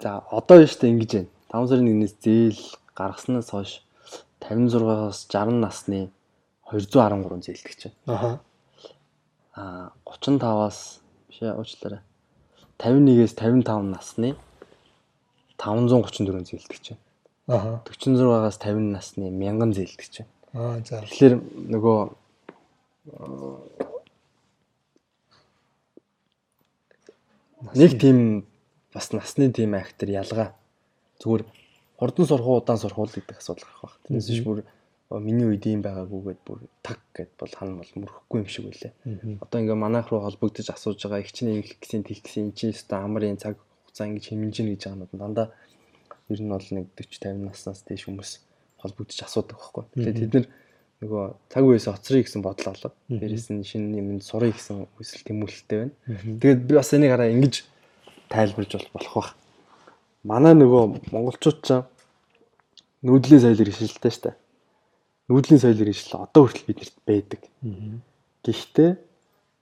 [0.00, 1.30] За одоо биш үү ингэж байна.
[1.52, 2.60] 5 сарын 1-ээс зээл
[2.98, 3.72] гаргаснаас хойш
[4.44, 6.00] 56-аас 60 насны
[6.68, 7.96] 213 зээлдэгч байна.
[8.12, 8.30] аха
[9.54, 12.02] Аа 35-аас биш ээ уучлаарай.
[12.82, 14.36] 51-ээс 55 насны
[15.64, 17.02] 534 зээлдэгч байна.
[17.48, 20.30] аха 46-аас 50 насны 1000 зээлдэгч байна.
[20.52, 21.34] аа за Тэгэхээр
[21.72, 21.98] нөгөө
[27.74, 28.46] нэг тийм
[28.92, 30.54] бас насны тийм актер ялгаа
[31.18, 31.42] зүгээр
[31.98, 33.98] хурдан сурах уу удаан сурах уу гэдэг асуудал гарах байх.
[34.04, 34.58] Тэрнээс биш бүр
[35.10, 38.92] миний үед юм байгаагүйгээд бүр таг гэд бол хан бол мөрөхгүй юм шиг үлээ.
[39.42, 42.74] Одоо ингээ манайх руу холбогдож асууж байгаа их чинь их гэсэн тех гэсэн энэ чинь
[42.74, 43.58] өстө амрын цаг
[43.94, 45.48] хугацаа ингээ хэмжиж гэж байгаа нь дандаа
[46.26, 48.30] ер нь бол нэг 40 50 наснаас дээш хүмүүс
[48.82, 49.84] холбогдож асуудаг байхгүй.
[49.94, 50.46] Тэгээд тэд нар
[50.98, 55.78] нөгөө цаг үеэс оцрыг гэсэн бодол олоод дээрэс нь шинэ юмд сурыг гэсэн хүсэл тэмүүлэлтэй
[55.78, 55.94] байна.
[56.42, 57.54] Тэгээд би бас энийг хараа ингэж
[58.34, 59.30] тайлбарж бол болох байх.
[60.26, 61.68] манай нөгөө монголчууд ч
[63.06, 64.30] нүүдлийн соёлыг хишэлтэй штэ.
[65.30, 67.40] Нүүдлийн соёлыг хишэл одоо хүртэл биднэрт байдаг.
[68.42, 68.90] Гэхдээ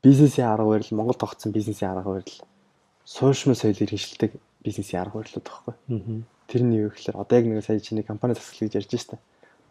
[0.00, 2.38] бизнесийн арга барил Монгол тогтсон бизнесийн арга барил
[3.04, 4.32] суушмал соёлыг хишэлдэг
[4.64, 5.74] бизнесийн арга барилуд багхгүй.
[6.46, 9.18] Тэр нь юу гэхээр одоо яг нэг сая чиний компани засал гэж ярьж штэ.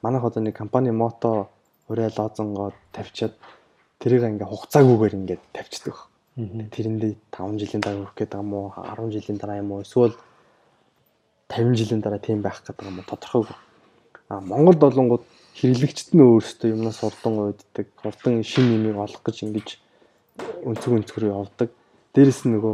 [0.02, 1.50] Манайх одоо нэг компани мото
[1.88, 3.36] урай лоозонгоо тавьчаад
[4.00, 6.12] тэрийг ингээ хугацаагүйгээр ингээд тавьчихдаг.
[6.36, 8.72] Тэрэндээ 5 жилийн дараа хүрэх байгаа юм уу?
[8.72, 9.84] 10 жилийн дараа юм уу?
[9.84, 10.16] Эсвэл
[11.52, 13.10] 50 жилийн дараа тийм байх гэдэг юм уу?
[13.12, 13.58] Тодорхойгүй.
[14.32, 15.24] А Монголд болонгууд
[15.60, 19.68] хэрэглэгчд нь өөрсдөө юмнаас урдан уйддаг, урдан шин нэмийг олох гэж ингэж
[20.64, 21.70] өнцөг өнцгөр явдаг.
[22.16, 22.74] Дээрэс нь нөгөө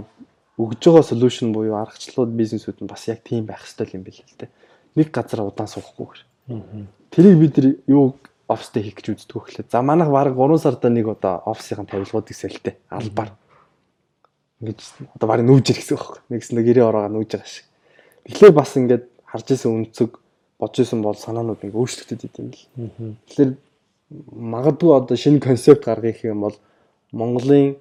[0.57, 4.37] өгж байгаа солиушн буюу аргачлалууд бизнесүүд нь бас яг тийм байх хэрэгтэй юм билээ л
[4.41, 4.49] дээ.
[4.97, 6.21] Нэг газар удаан суухгүйгээр.
[7.13, 8.17] Тэрийг бид нар юу
[8.49, 9.69] офстэй хийх гэж үздэг хөглөө.
[9.69, 13.35] За манайх баг 3 сарда нэг удаа офсийн тавилгуудыг сэлтэй албаар
[14.63, 14.79] ингэж
[15.13, 16.19] одоо барыг нүүж ир гэсэн байхгүй.
[16.31, 17.65] Нэгсэн нэг 90 ороогоо нүүж байгаа шиг.
[18.25, 20.11] Тэгэхээр бас ингээд харж исэн өнцөг
[20.57, 22.63] бодож исэн бол санаанууд ингээ өөрчлөгдөд идэв юм л.
[23.27, 23.51] Тэгэхээр
[24.33, 26.55] магадгүй одоо шинэ концепт гаргах юм бол
[27.11, 27.75] Монголын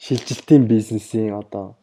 [0.00, 1.76] шилжилтийн бизнесийн одоо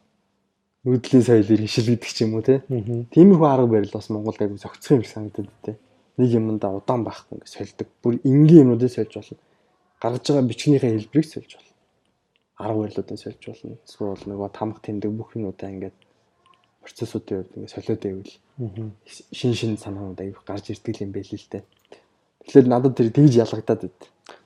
[0.83, 2.65] нүүдлийн соёлыг хишилгдэг ч юм уу те.
[3.13, 5.77] Тиймэрхүү арга барил бас Монголд аягүй зохицох юм санагдаад те.
[6.17, 7.87] Нэг юмдаа удаан байхгүй ингээ сольдог.
[8.01, 9.37] Бүр энгийн юмнуудыг сольж болно.
[10.01, 11.67] Гаргаж байгаа бичгнийхээ хэлбэрийг сольж болно
[12.57, 13.77] арга барилуудыг сольж болно.
[13.85, 15.97] Эсвэл нөгөө тамга тэмдэг бүх юмудаа ингээд
[16.81, 18.33] процессуудын хувьд ингээд солиод байвал
[19.37, 21.63] шин шин санаанууд аяг гарч ирдэг юм байл л дээ.
[22.47, 23.99] Тэгэхээр надад тэр тэгж ялгагдаад байд.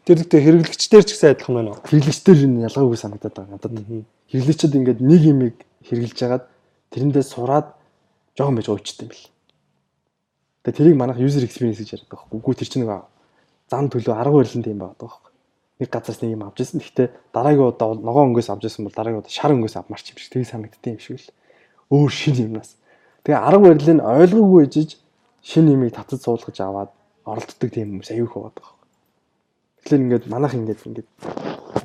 [0.05, 1.85] Тэр ихтэй хэрэглэгчдэр ч гэсэн адилхан байна уу?
[1.85, 3.73] Хэрэглэгчдэр энэ ялгаагүй санагдаад байгаа надад.
[4.33, 6.45] Хэрэглэгчд ингээд нэг юмыг хэрэглэж хагаад
[6.89, 7.77] тэрэндээ сураад
[8.33, 9.29] жоохон байж уучтай юм бэл.
[10.65, 12.37] Тэгээ тэрийг манайх user experience гэж яриад байгаа байхгүй.
[12.41, 13.05] Үгүй тэр чинь нэг
[13.69, 15.31] зам төлөв арга барилын тийм байгаа байхгүй
[15.81, 16.79] нэг газраас нэг юм авч ирсэн.
[16.79, 20.29] Гэхдээ дараагийн удаа ногоон өнгөөс авч ирсэн бол дараагийн удаа шар өнгөөс авмарч юм шиг
[20.29, 21.33] тийг санагддсан юм шиг л.
[21.89, 22.77] Өөр шин юмнаас.
[23.25, 25.01] Тэгээ арга барилыг ойлгоогүй ээжиж
[25.41, 26.93] шин юмыг татад суулгаж аваад
[27.25, 28.71] оролддог тийм хүмүүс аюух байгаа даа.
[29.81, 31.09] Тэгэхээр ингээд манайх ингээд ингээд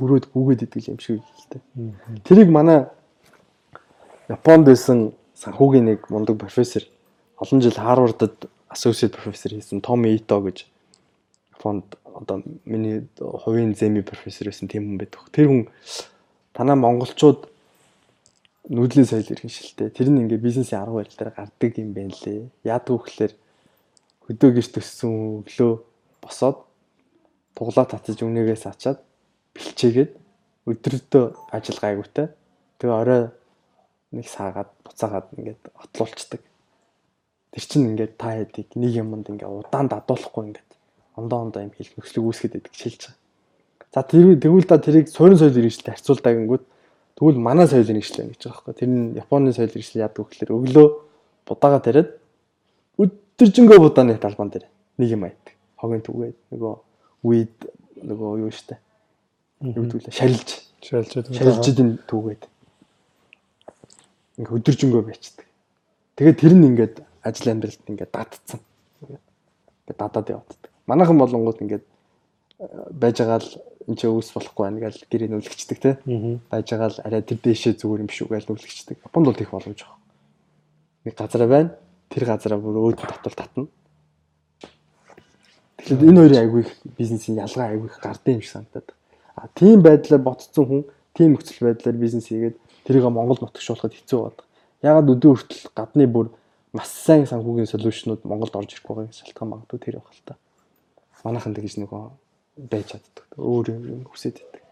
[0.01, 1.63] өрөөд гүгээд идэг юм шиг л дээ.
[2.25, 2.89] Тэрийг манай
[4.29, 6.83] Японд байсан санхүүгийн нэг мундаг профессор
[7.39, 10.67] олон жил Харвардд associate professor хийсэн Томи Ито гэж
[11.57, 15.21] Японд одоо миний хувийн зэми профессор байсан тийм хүн байдаг.
[15.31, 15.63] Тэр хүн
[16.53, 17.49] танаа монголчууд
[18.69, 19.91] нүүдлийн соёл иргэншилтэй.
[19.95, 22.51] Тэр нь ингээ бизнесийн арга барил дээр гардаг юм байна лээ.
[22.65, 23.33] Вэ гэхээр
[24.27, 25.73] хөдөө гэрт төссөн өглөө
[26.23, 26.67] босоод
[27.55, 28.99] туглаа татаж үнэгээс ачаад
[29.55, 30.13] бэлчээгээд
[30.67, 32.27] өдрөдөө ажил гайгүйтай.
[32.83, 33.23] Тэгээ орой
[34.13, 36.43] нэг саагаад буцаагаад ингээд отлуулцдаг.
[37.55, 40.71] Тэр чинь ингээд та хэдийг нэг юмд ингээ удаан дадуулахгүй ингээд
[41.15, 43.25] ондоо ондоо юм хэл нөхцөлийг үүсгэж байдаг шилж байгаа.
[43.95, 46.65] За тэр тэгвэл да тэрийг суурин соёл иргэжлээ харьцуулдаг гингүүд
[47.17, 48.75] тэгвэл манай соёл иргэжлээ байна гэж байгаа байхгүй.
[48.77, 50.87] Тэр нь Японы соёл иргэжлээ яадаг вэ гэхээр өглөө
[51.49, 52.11] будаага тариад
[53.37, 54.65] өдөржингөө будааны талбан дээр
[54.97, 55.53] нэг юм айдаг.
[55.77, 56.75] Хогийн түгээд нөгөө
[57.29, 57.57] weed
[58.01, 58.81] нөгөө юу штэ.
[59.61, 62.49] Юу гэдгийг шарилж шарилж шарилждын түгээд.
[64.41, 65.45] Ингээ өдөржингөө байцдаг.
[66.17, 68.61] Тэгээд тэр нь ингээд ажил амьдралд ингээд датцсан.
[69.05, 70.73] Ингээд дадаад явагддаг.
[70.89, 73.53] Манайхан болонгууд ингээд э, байж байгаа л
[73.85, 76.01] энэ ч өөс болохгүй байна гэж гэрээ нүлгчдэг те.
[76.49, 78.97] Байж байгаа л арай тэр дэшээ зүгээр юм шүү гэж нүлгчдэг.
[79.05, 80.01] Японд бол их боломж байгаа.
[81.05, 81.71] Нэг газар байна.
[82.11, 83.67] Тэр газараа бүр өөд татвал татна.
[85.79, 88.89] Тэгэхээр энэ хоёрын айгүй их бизнесийн ялгаа айгүй их гардыг юм шиг санагдаад.
[89.37, 90.83] А тийм байдлаар ботцсон хүн
[91.15, 94.47] тийм нөхцөл байдлаар бизнес хийгээд тэрийг Монгол нутагшуулахад хэцүү байдаг.
[94.83, 96.33] Ягаад өдөө хүртэл гадны бүр
[96.73, 100.37] маш сайн санхүүгийн солиушнууд Монголд орж ирэх байгаа шалтгаан магадгүй тэр байх л та
[101.27, 102.03] манайхан тэгж нөгөө
[102.71, 103.27] байж чаддаг.
[103.35, 104.63] Өөр юм хүсэж байдаг.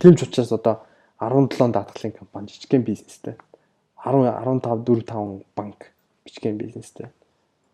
[0.00, 0.84] Тийм ч учраас одоо
[1.16, 3.34] 17 даатгалын компани жижигхэн бизнестэй
[4.04, 5.93] 10 15 4 5 банк
[6.24, 7.08] бичгийн бизнестэй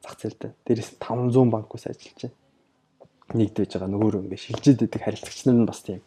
[0.02, 0.52] зах зээлтэй.
[0.64, 2.36] Дээрээс 500 банк ус ажиллаж байна.
[3.36, 6.00] Нэгдэж байгаа нөгөө ингээ шилжээд идэг харилцагч нар нь бас тийм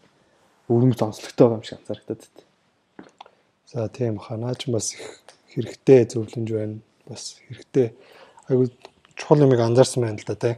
[0.67, 2.17] өрөмж онцлогтой байгаа юм шиг байна.
[3.69, 6.77] За тийм ханаач бас их хэрэгтэй зөвлөмж байна.
[7.07, 7.93] Бас хэрэгтэй
[8.49, 8.67] айгу
[9.15, 10.55] чухал юмыг анзаарсан байна л да тий.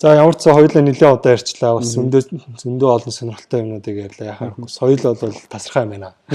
[0.00, 1.78] За ямар ч сан хоёулаа нэлээд удаа ярьчлаа.
[1.78, 2.22] Бас зөндөө
[2.58, 4.34] зөндөө олон сонирхолтой юмнуудыг ярьлаа.
[4.34, 6.14] Яхаа соёл бол тасархай байна.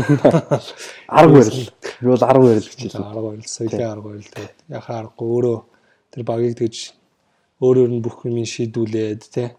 [1.12, 1.67] Арга барил.
[2.00, 3.04] Би бол арга барил гэж хэлсэн.
[3.04, 5.58] Арга барил, соёлын арга барил тэгээд яхаа аргагүй өөрөө
[6.15, 6.78] тэр багийг тэгж
[7.60, 9.52] өөрөөр нь бүх юм шийдүүлээд тий.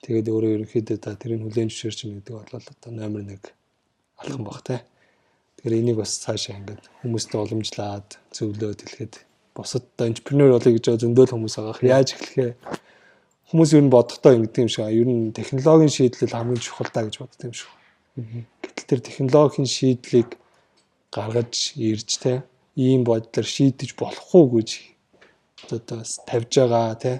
[0.00, 3.52] Тэгээд өөрөө ерөнхийдөө та тэрийг хүлээн зөвшөөрч юм гэдэг бол одоо номер 1
[4.16, 4.80] алхам баг тий.
[5.60, 9.14] Тэгэхээр энийг бас цаашаа ингээд хүмүүстээ уламжлаад зөвлөөд хэлэхэд
[9.52, 11.84] бусад entrepreneur болъё гэж зөндөл хүмүүс байгаа.
[11.84, 12.52] Яаж эхлэхээ
[13.50, 17.16] хүмүүс ер нь бодохдоо ингэдэг юм шиг ер нь технологийн шийдлэл хамгийн чухал даа гэж
[17.22, 17.70] боддог юм шиг.
[18.62, 20.34] Гэтэл тэр технологийн шийдлийг
[21.14, 22.42] гаргаж ирж те
[22.76, 24.70] ийм бодлоор шийдэж болох уу гэж
[25.72, 27.16] одоо бас тавьж байгаа тий.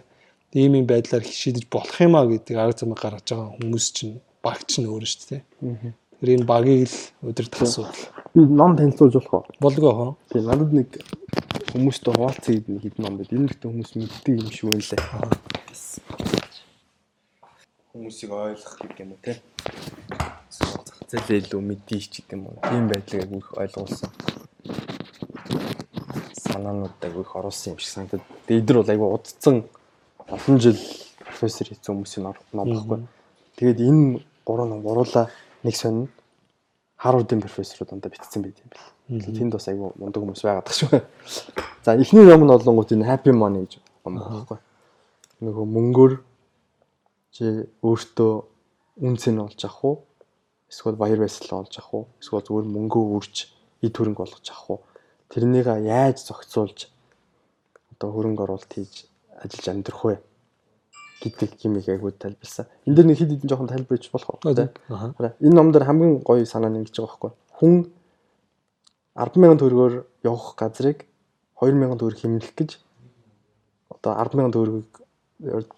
[0.52, 4.88] Ийм юм байдлаар шийдэж болох юмаа гэдэг арга замыг гаргаж байгаа хүмүүс чинь багч нь
[4.88, 5.42] өөр шүү дээ.
[6.20, 8.15] Тэр энэ багийг л өдөртөх асуудал.
[8.36, 9.44] Би ном танилцуулж болох уу?
[9.60, 10.16] Болго хоо.
[10.28, 10.88] Тийм надад нэг
[11.72, 13.32] хүмүүстэй хуваалцъя гэдэг нэг хэдэн ном байд.
[13.32, 15.30] Энэ ихтэй хүмүүс мэддэг юм шиг байлаа.
[17.96, 19.40] Хүмүүсийг ойлгох гэх юм уу те.
[20.52, 22.60] Зах зээлээ илүү мэдээ ч гэдэг юм уу.
[22.60, 24.10] Тийм байдлыг айгүй их ойлгуулсан.
[26.36, 28.24] Санаанууд айгүй их оруулсан юм шиг санагдаад.
[28.44, 29.56] Тэгээ эдгээр бол айгүй удцсан
[30.28, 30.76] олон жил
[31.24, 33.00] профессор хийсэн хүмүүсийн ном баггүй.
[33.56, 35.32] Тэгээд энэ гурван ном гуруула
[35.64, 36.12] нэг сонин
[36.96, 39.36] Харвардын профессорууд дандаа битсэн байт юм бэл.
[39.36, 41.00] Тэнд бас айгүй мундаг хүмүүс байгаад тах шүү.
[41.84, 43.78] За эхний ном нь олонгууд энэ Happy Money гэж
[44.08, 44.58] ном баггүй.
[45.44, 46.12] Нөгөө мөнгөөр
[47.36, 48.32] чи өөртөө
[49.04, 49.96] үнцэн олж авах уу?
[50.72, 52.04] Эсвэл баяр баясгалан олж авах уу?
[52.16, 53.36] Эсвэл зүгээр мөнгөө үрж
[53.84, 54.80] ид хөрөнгө болгож авах уу?
[55.28, 56.88] Тэрнийг яаж зохицуулж
[57.92, 59.04] одоо хөрөнгө оруулалт хийж
[59.36, 60.16] ажиллаж амьдрах вэ?
[61.20, 62.66] Гэдэг юмыг айгуу тайлбарласан.
[62.86, 64.40] Энд дэр нэг хэд хэдэн жоохон тайлбарч болох уу?
[64.90, 65.34] Аа.
[65.40, 67.32] Энэ ном дээр хамгийн гоё санаа нь ингэж байгаа байхгүй.
[67.58, 67.74] Хүн
[69.16, 69.94] 100000 төгрөгөөр
[70.28, 70.98] явах газрыг
[71.60, 72.70] 2000 төгрөг хэмнэх гэж
[73.90, 74.92] одоо 100000 төгрөгийг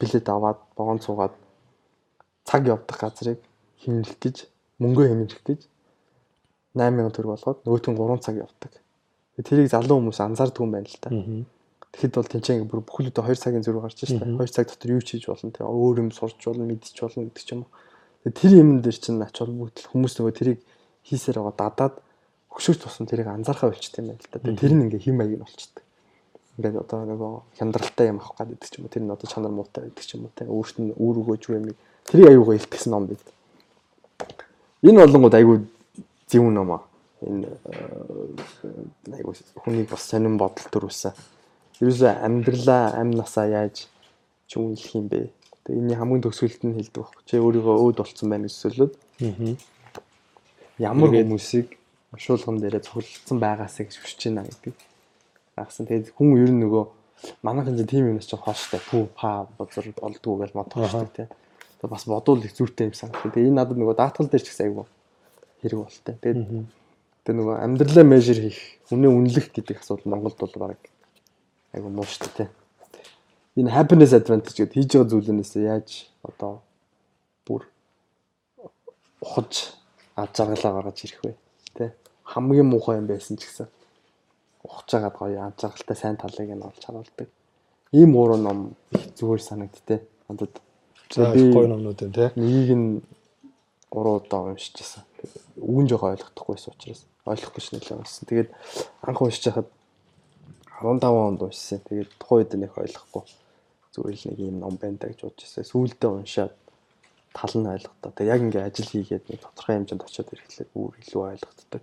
[0.01, 1.35] билет аваад богонд суугаад
[2.45, 3.39] цаг явдаг газрыг
[3.83, 4.37] хэмнэх гэж
[4.83, 5.61] мөнгөө хэмнэх гэж
[6.75, 8.73] 8000 төгрөг болгоод нөгөөтөн 3 цаг явдаг.
[9.39, 11.15] Тэрийг залуу хүмүүс анзаардаг юм байна л та.
[11.15, 11.58] Аа
[11.99, 14.39] Тэгэхэд бол тэнцэн бүр бүхэл өдөө 2 цагийн зөрүү гарч ирсэн.
[14.39, 17.43] 2 цаг дотор юу ч хийж болно те өөр юм сурч болно, мэдчих болно гэдэг
[17.43, 17.75] ч юм уу.
[18.23, 20.61] Тэр юм дээр чинь ач холбогдол хүмүүс нөгөө тэрийг
[21.03, 21.95] хийсээр байгаа дадаад
[22.55, 24.39] хөшөөж тусан тэрийг анзаархаа болчт юм байна л та.
[24.39, 25.75] Тэр нь ингээ хим маяг нь болчт.
[26.55, 28.95] Ингээд одоо нөгөө хяндралтай юм авах гэдэг ч юм уу.
[28.95, 30.47] Тэр нь одоо чанар муутай гэдэг ч юм уу те.
[30.47, 31.75] Өөрт нь үүр өгөөж юм.
[32.07, 33.27] Тэрийг аюугаа илтгэсэн ном бид.
[34.87, 35.67] Энэ болонгууд аюу
[36.31, 36.83] зөв ном аа.
[37.27, 37.51] Энэ
[39.19, 39.35] аюу
[39.67, 41.38] хүнийг бас сонирн бодол төрүүлсэн
[41.81, 43.87] ерөөсөө амьдралаа амь насаа яаж
[44.51, 45.31] чүнлэх юм бэ?
[45.63, 47.23] Тэгээ энэ хамгийн төгсгөлд нь хэлдэг байхгүй.
[47.29, 48.93] Чи өөрийгөө өөд болцсон байна сөөлөд.
[49.23, 49.55] Аа.
[50.79, 51.79] Ямар хүмүүсийг
[52.17, 54.75] шуулган дээрээ цуглалцсан байгаасаа гэж хүсэж байна гэдэг.
[55.61, 56.85] Агсан тэгээд хүн ер нь нөгөө
[57.47, 61.27] манайхан чинь тийм юмнаас ч хооштой пүү па бозор олдгоо гэж бодохтой тий.
[61.79, 63.31] Тэгээд бас бодвол их зүйтэй юм санагдав.
[63.31, 64.87] Тэгээд энэ надад нөгөө даатгал дээр ч гэсэн айгүй
[65.63, 66.15] хэрэг болтой.
[66.23, 66.41] Тэгээд
[67.23, 68.61] тэгээд нөгөө амьдралаа межер хийх,
[68.91, 70.81] үнэ үнэлэх гэдэг асуудал Монголд бол баг
[71.75, 72.49] айгу муу шүү дээ.
[73.59, 75.89] Энэ happiness advantage гэдэг хийж байгаа зүйлээс яаж
[76.23, 76.63] одоо
[77.47, 77.67] бүр
[79.21, 79.75] ухаж
[80.17, 81.35] ад жаргалаа гаргаж ирэх вэ?
[81.75, 81.93] Тэ
[82.25, 83.67] хамгийн муухай юм байсан ч гэсэн
[84.63, 87.29] ухаж агаад гоё ад жаргалтай сайн талыг нь олж харуулдаг.
[87.93, 88.59] Ийм гурван ном
[88.93, 90.03] их зүгээр санагдтыг.
[90.29, 90.61] Надад
[91.11, 92.33] за гоё номнууд юм те.
[92.37, 93.03] Нэгийг нь
[93.91, 95.03] гурав удаа уншижсэн.
[95.57, 98.29] Үгэн жоохон ойлгохдохгүйсэн учраас ойлгох гэж нэлээд байсан.
[98.29, 98.51] Тэгээд
[99.03, 99.69] анх уншиж хахад
[100.79, 101.83] 15 онд уншсан.
[101.85, 103.25] Тэгээд тухайн үед нэг ойлгохгүй.
[103.93, 105.67] Зүгээр л нэг юм ном байна гэж бодож байсан.
[105.67, 106.55] Сүүлдээ уншаад
[107.35, 108.11] тал нь ойлгохдоо.
[108.15, 111.83] Тэгээд яг ингээ ажил хийгээд нэг тодорхой хэмжээнд очиод ирэхлээр бүр илүү ойлгогддог.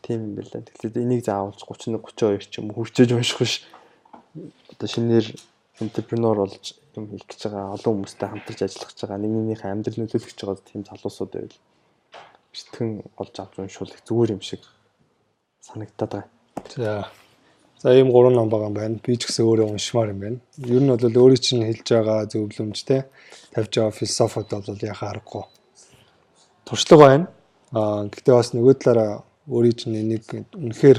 [0.00, 0.64] Тийм юм байна.
[0.64, 3.54] Тэгэхээр энийг заавалж 31 32 ч юм хурцээж унших биш.
[4.72, 5.26] Одоо шинээр
[5.80, 9.98] entrepreneur болж юм хийх гэж байгаа олон хүмүүстэй хамтарч ажиллах гэж байгаа нэг нэгнийхээ амьдрал
[10.00, 11.58] нөлөөлөх гэж байгаа тийм залуусууд байвал
[12.52, 14.62] битгэн олж авч уншуулах зүгээр юм шиг
[15.62, 16.28] санагтаад байгаа.
[16.74, 16.90] За
[17.82, 19.00] За ийм гурван ном байгаа юм байна.
[19.00, 20.38] Би ч гэсэн өөрөө уншмаар юм байна.
[20.60, 23.08] Ер нь бол өөрийн чинь хэлж байгаа зөвлөмж те
[23.56, 25.44] тавьж байгаа философид бол яхаа аргагүй.
[26.68, 27.26] Туршлага байна.
[27.72, 30.98] Аа гэхдээ бас нөгөө талаараа өөрийн чинь энийг үнэхээр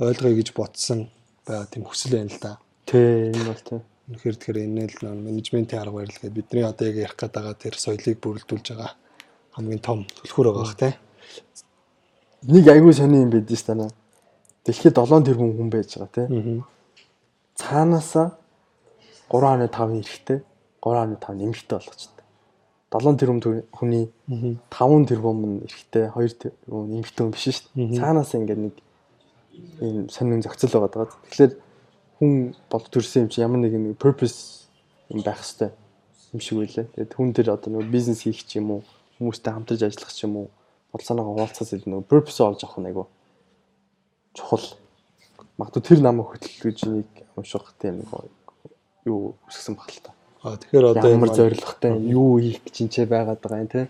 [0.00, 1.12] ойлгоё гэж ботсон
[1.44, 2.56] байгаа тийм хүсэл байна л да.
[2.88, 3.80] Тий, энэ бол тий.
[4.08, 7.76] Үнэхээр тэгэхээр энэ л менежментийн арга барил гэдэг бидний одоо яг ярих гээд байгаа тэр
[7.76, 8.96] соёлыг бүрэлдүүлж байгаа
[9.52, 10.96] хамгийн том түлхүүр байгаа бах те.
[12.48, 13.99] Нэг айгүй сони юм байдсан шүү дээ
[14.64, 16.64] Дэлхийд 7 тэрбум хүн байж байгаа тийм.
[17.56, 18.36] Цаанаасаа
[19.30, 20.38] 3.5 эрэхтэй
[20.84, 22.24] 3.5 нэмэгтэй болгочтой.
[22.92, 23.40] 7 тэрбум
[23.72, 24.10] хүний
[24.68, 27.98] 5 тэрбум нь эрэхтэй 2 тэрбум нэмэгтэй хүн биш шүү дээ.
[28.00, 28.74] Цаанаасаа ингээд нэг
[29.80, 31.16] ийм сонин зохицол байгаа даа.
[31.30, 31.52] Тэгэхээр
[32.20, 32.32] хүн
[32.68, 34.68] бол төрсэн юм чи ямар нэг нэг purpose
[35.08, 35.72] юм байх хэвээр
[36.36, 36.86] юм шиг байлаа.
[36.94, 38.80] Тэгээд хүн тэр одоо нэг бизнес хийх ч юм уу,
[39.16, 40.46] хүмүүстэй хамтарч ажиллах ч юм уу,
[40.92, 42.96] бодол санаагаа хуваалцахаас илүү нэг purpose олж авах нэг
[44.34, 44.64] чухал.
[45.58, 48.10] Магадгүй тэр намайг хөтлөх гэж нэг унших тийм нэг
[49.04, 50.12] юу үсгсэн баг л та.
[50.42, 53.88] А тэгэхээр одоо ямар зоригтой юу хийх гэж энэ байгаад байгаа юм те.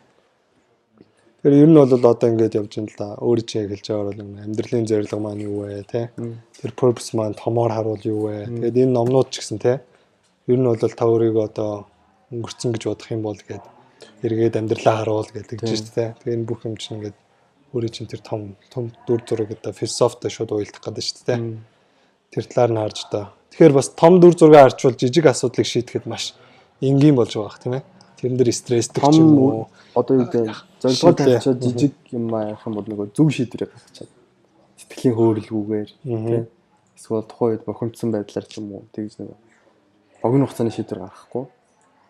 [1.41, 3.09] Тэгэхээр ер нь бол одоо ингэж явж байна л да.
[3.23, 6.11] Өөр чинь хэлж байгаа бол амьдралын зорилго маань юу вэ те.
[6.59, 8.51] Тэр purpose маань томоор харуул юу вэ.
[8.51, 9.81] Тэгээд энэ номнууд ч гэсэн те.
[10.51, 11.87] Ер нь бол та өөрийгөө одоо
[12.35, 13.65] өнгөрцөн гэж бодох юм бол гээд
[14.27, 16.19] эргээд амьдралаа харуул гэдэг чинь те.
[16.19, 17.17] Тэгээд энэ бүх юм чинь ингээд
[17.71, 21.39] өөрөө чинь тэр том том дүр зураг одоо философитой шууд уйлдах гэдэг шүү дээ.
[22.35, 23.25] Тэр талаар нь харж одоо.
[23.55, 26.35] Тэгэхээр бас том дүр зураг харчвал жижиг асуудлыг шийдэхэд маш
[26.83, 27.85] энгийн болж байгаа бах тийм ээ.
[28.19, 29.69] Тэрэн дээр стресстэй ч юм уу.
[29.95, 30.51] Одоо юу гэдэг
[30.83, 34.11] зорилгоо тавьчаад жижиг юм аах юм бол нөгөө зөв шийдвэрээ гаргачаад
[34.81, 36.45] сэтгэлийн хөөрөлгүйгээр тийм
[36.97, 39.31] эсвэл тухайн үед бохимдсан байдлаар ч юм уу тэгж нэг
[40.23, 41.45] богино хугацааны шийдвэр гаргахгүй.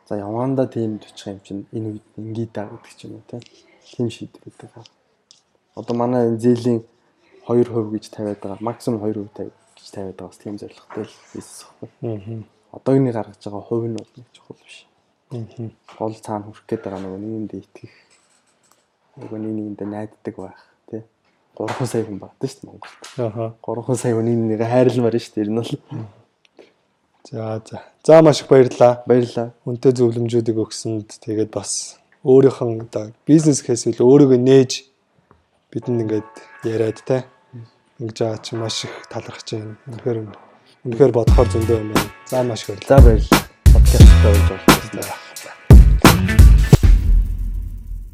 [0.08, 3.42] За явандаа тийм төчих юм чинь энэ үед ингээд даа гэдэг ч юм уу тийм.
[3.94, 4.86] Тийм шийдвэрүүд гаргав.
[5.80, 6.80] Одоо манай энэ зээлийн
[7.48, 8.60] 2% гэж тавиад байгаа.
[8.60, 10.38] Максимум 2% тавь гэж тавиад байгаа.
[10.42, 11.66] Тийм зорилготой л бизнес
[12.04, 12.42] Аа.
[12.72, 14.86] одоогний гаргаж байгаа хувь нь бол нэг чухал биш.
[15.32, 15.70] Аа.
[15.98, 17.94] Гол цаана хүрэх гээд байгаа нөгөө нэгэндээ итгэх.
[19.16, 20.60] Нөгөө нэгэндээ найддаг байх
[20.90, 21.02] тий.
[21.56, 23.00] 3 сая хүн багтаа шүү дээ Монголд.
[23.18, 23.44] Аха.
[23.64, 25.46] 3 сая хүний нэг хайрламар шүү дээ.
[25.48, 26.06] Энэ бол
[27.30, 27.82] За за.
[28.04, 29.02] За маш их баярлалаа.
[29.06, 29.52] баярлалаа.
[29.66, 34.89] Үнтэй зөвлөмжүүдийг өгсөнд тэгээд бас өөрийнх нь одоо бизнес хийсэл өөрийгөө нээж
[35.70, 36.30] бидэнд ингээд
[36.66, 37.24] яриад те
[38.02, 39.76] ингэж байгаа чи маш их талархаж байна.
[39.86, 40.18] Үнэхээр
[40.84, 42.10] үнэхээр бодохоор зөндөө юм байна.
[42.26, 43.00] За маш их баярлалаа.
[43.06, 43.42] Баярлалаа.
[43.70, 45.29] Подкасттай болж байна.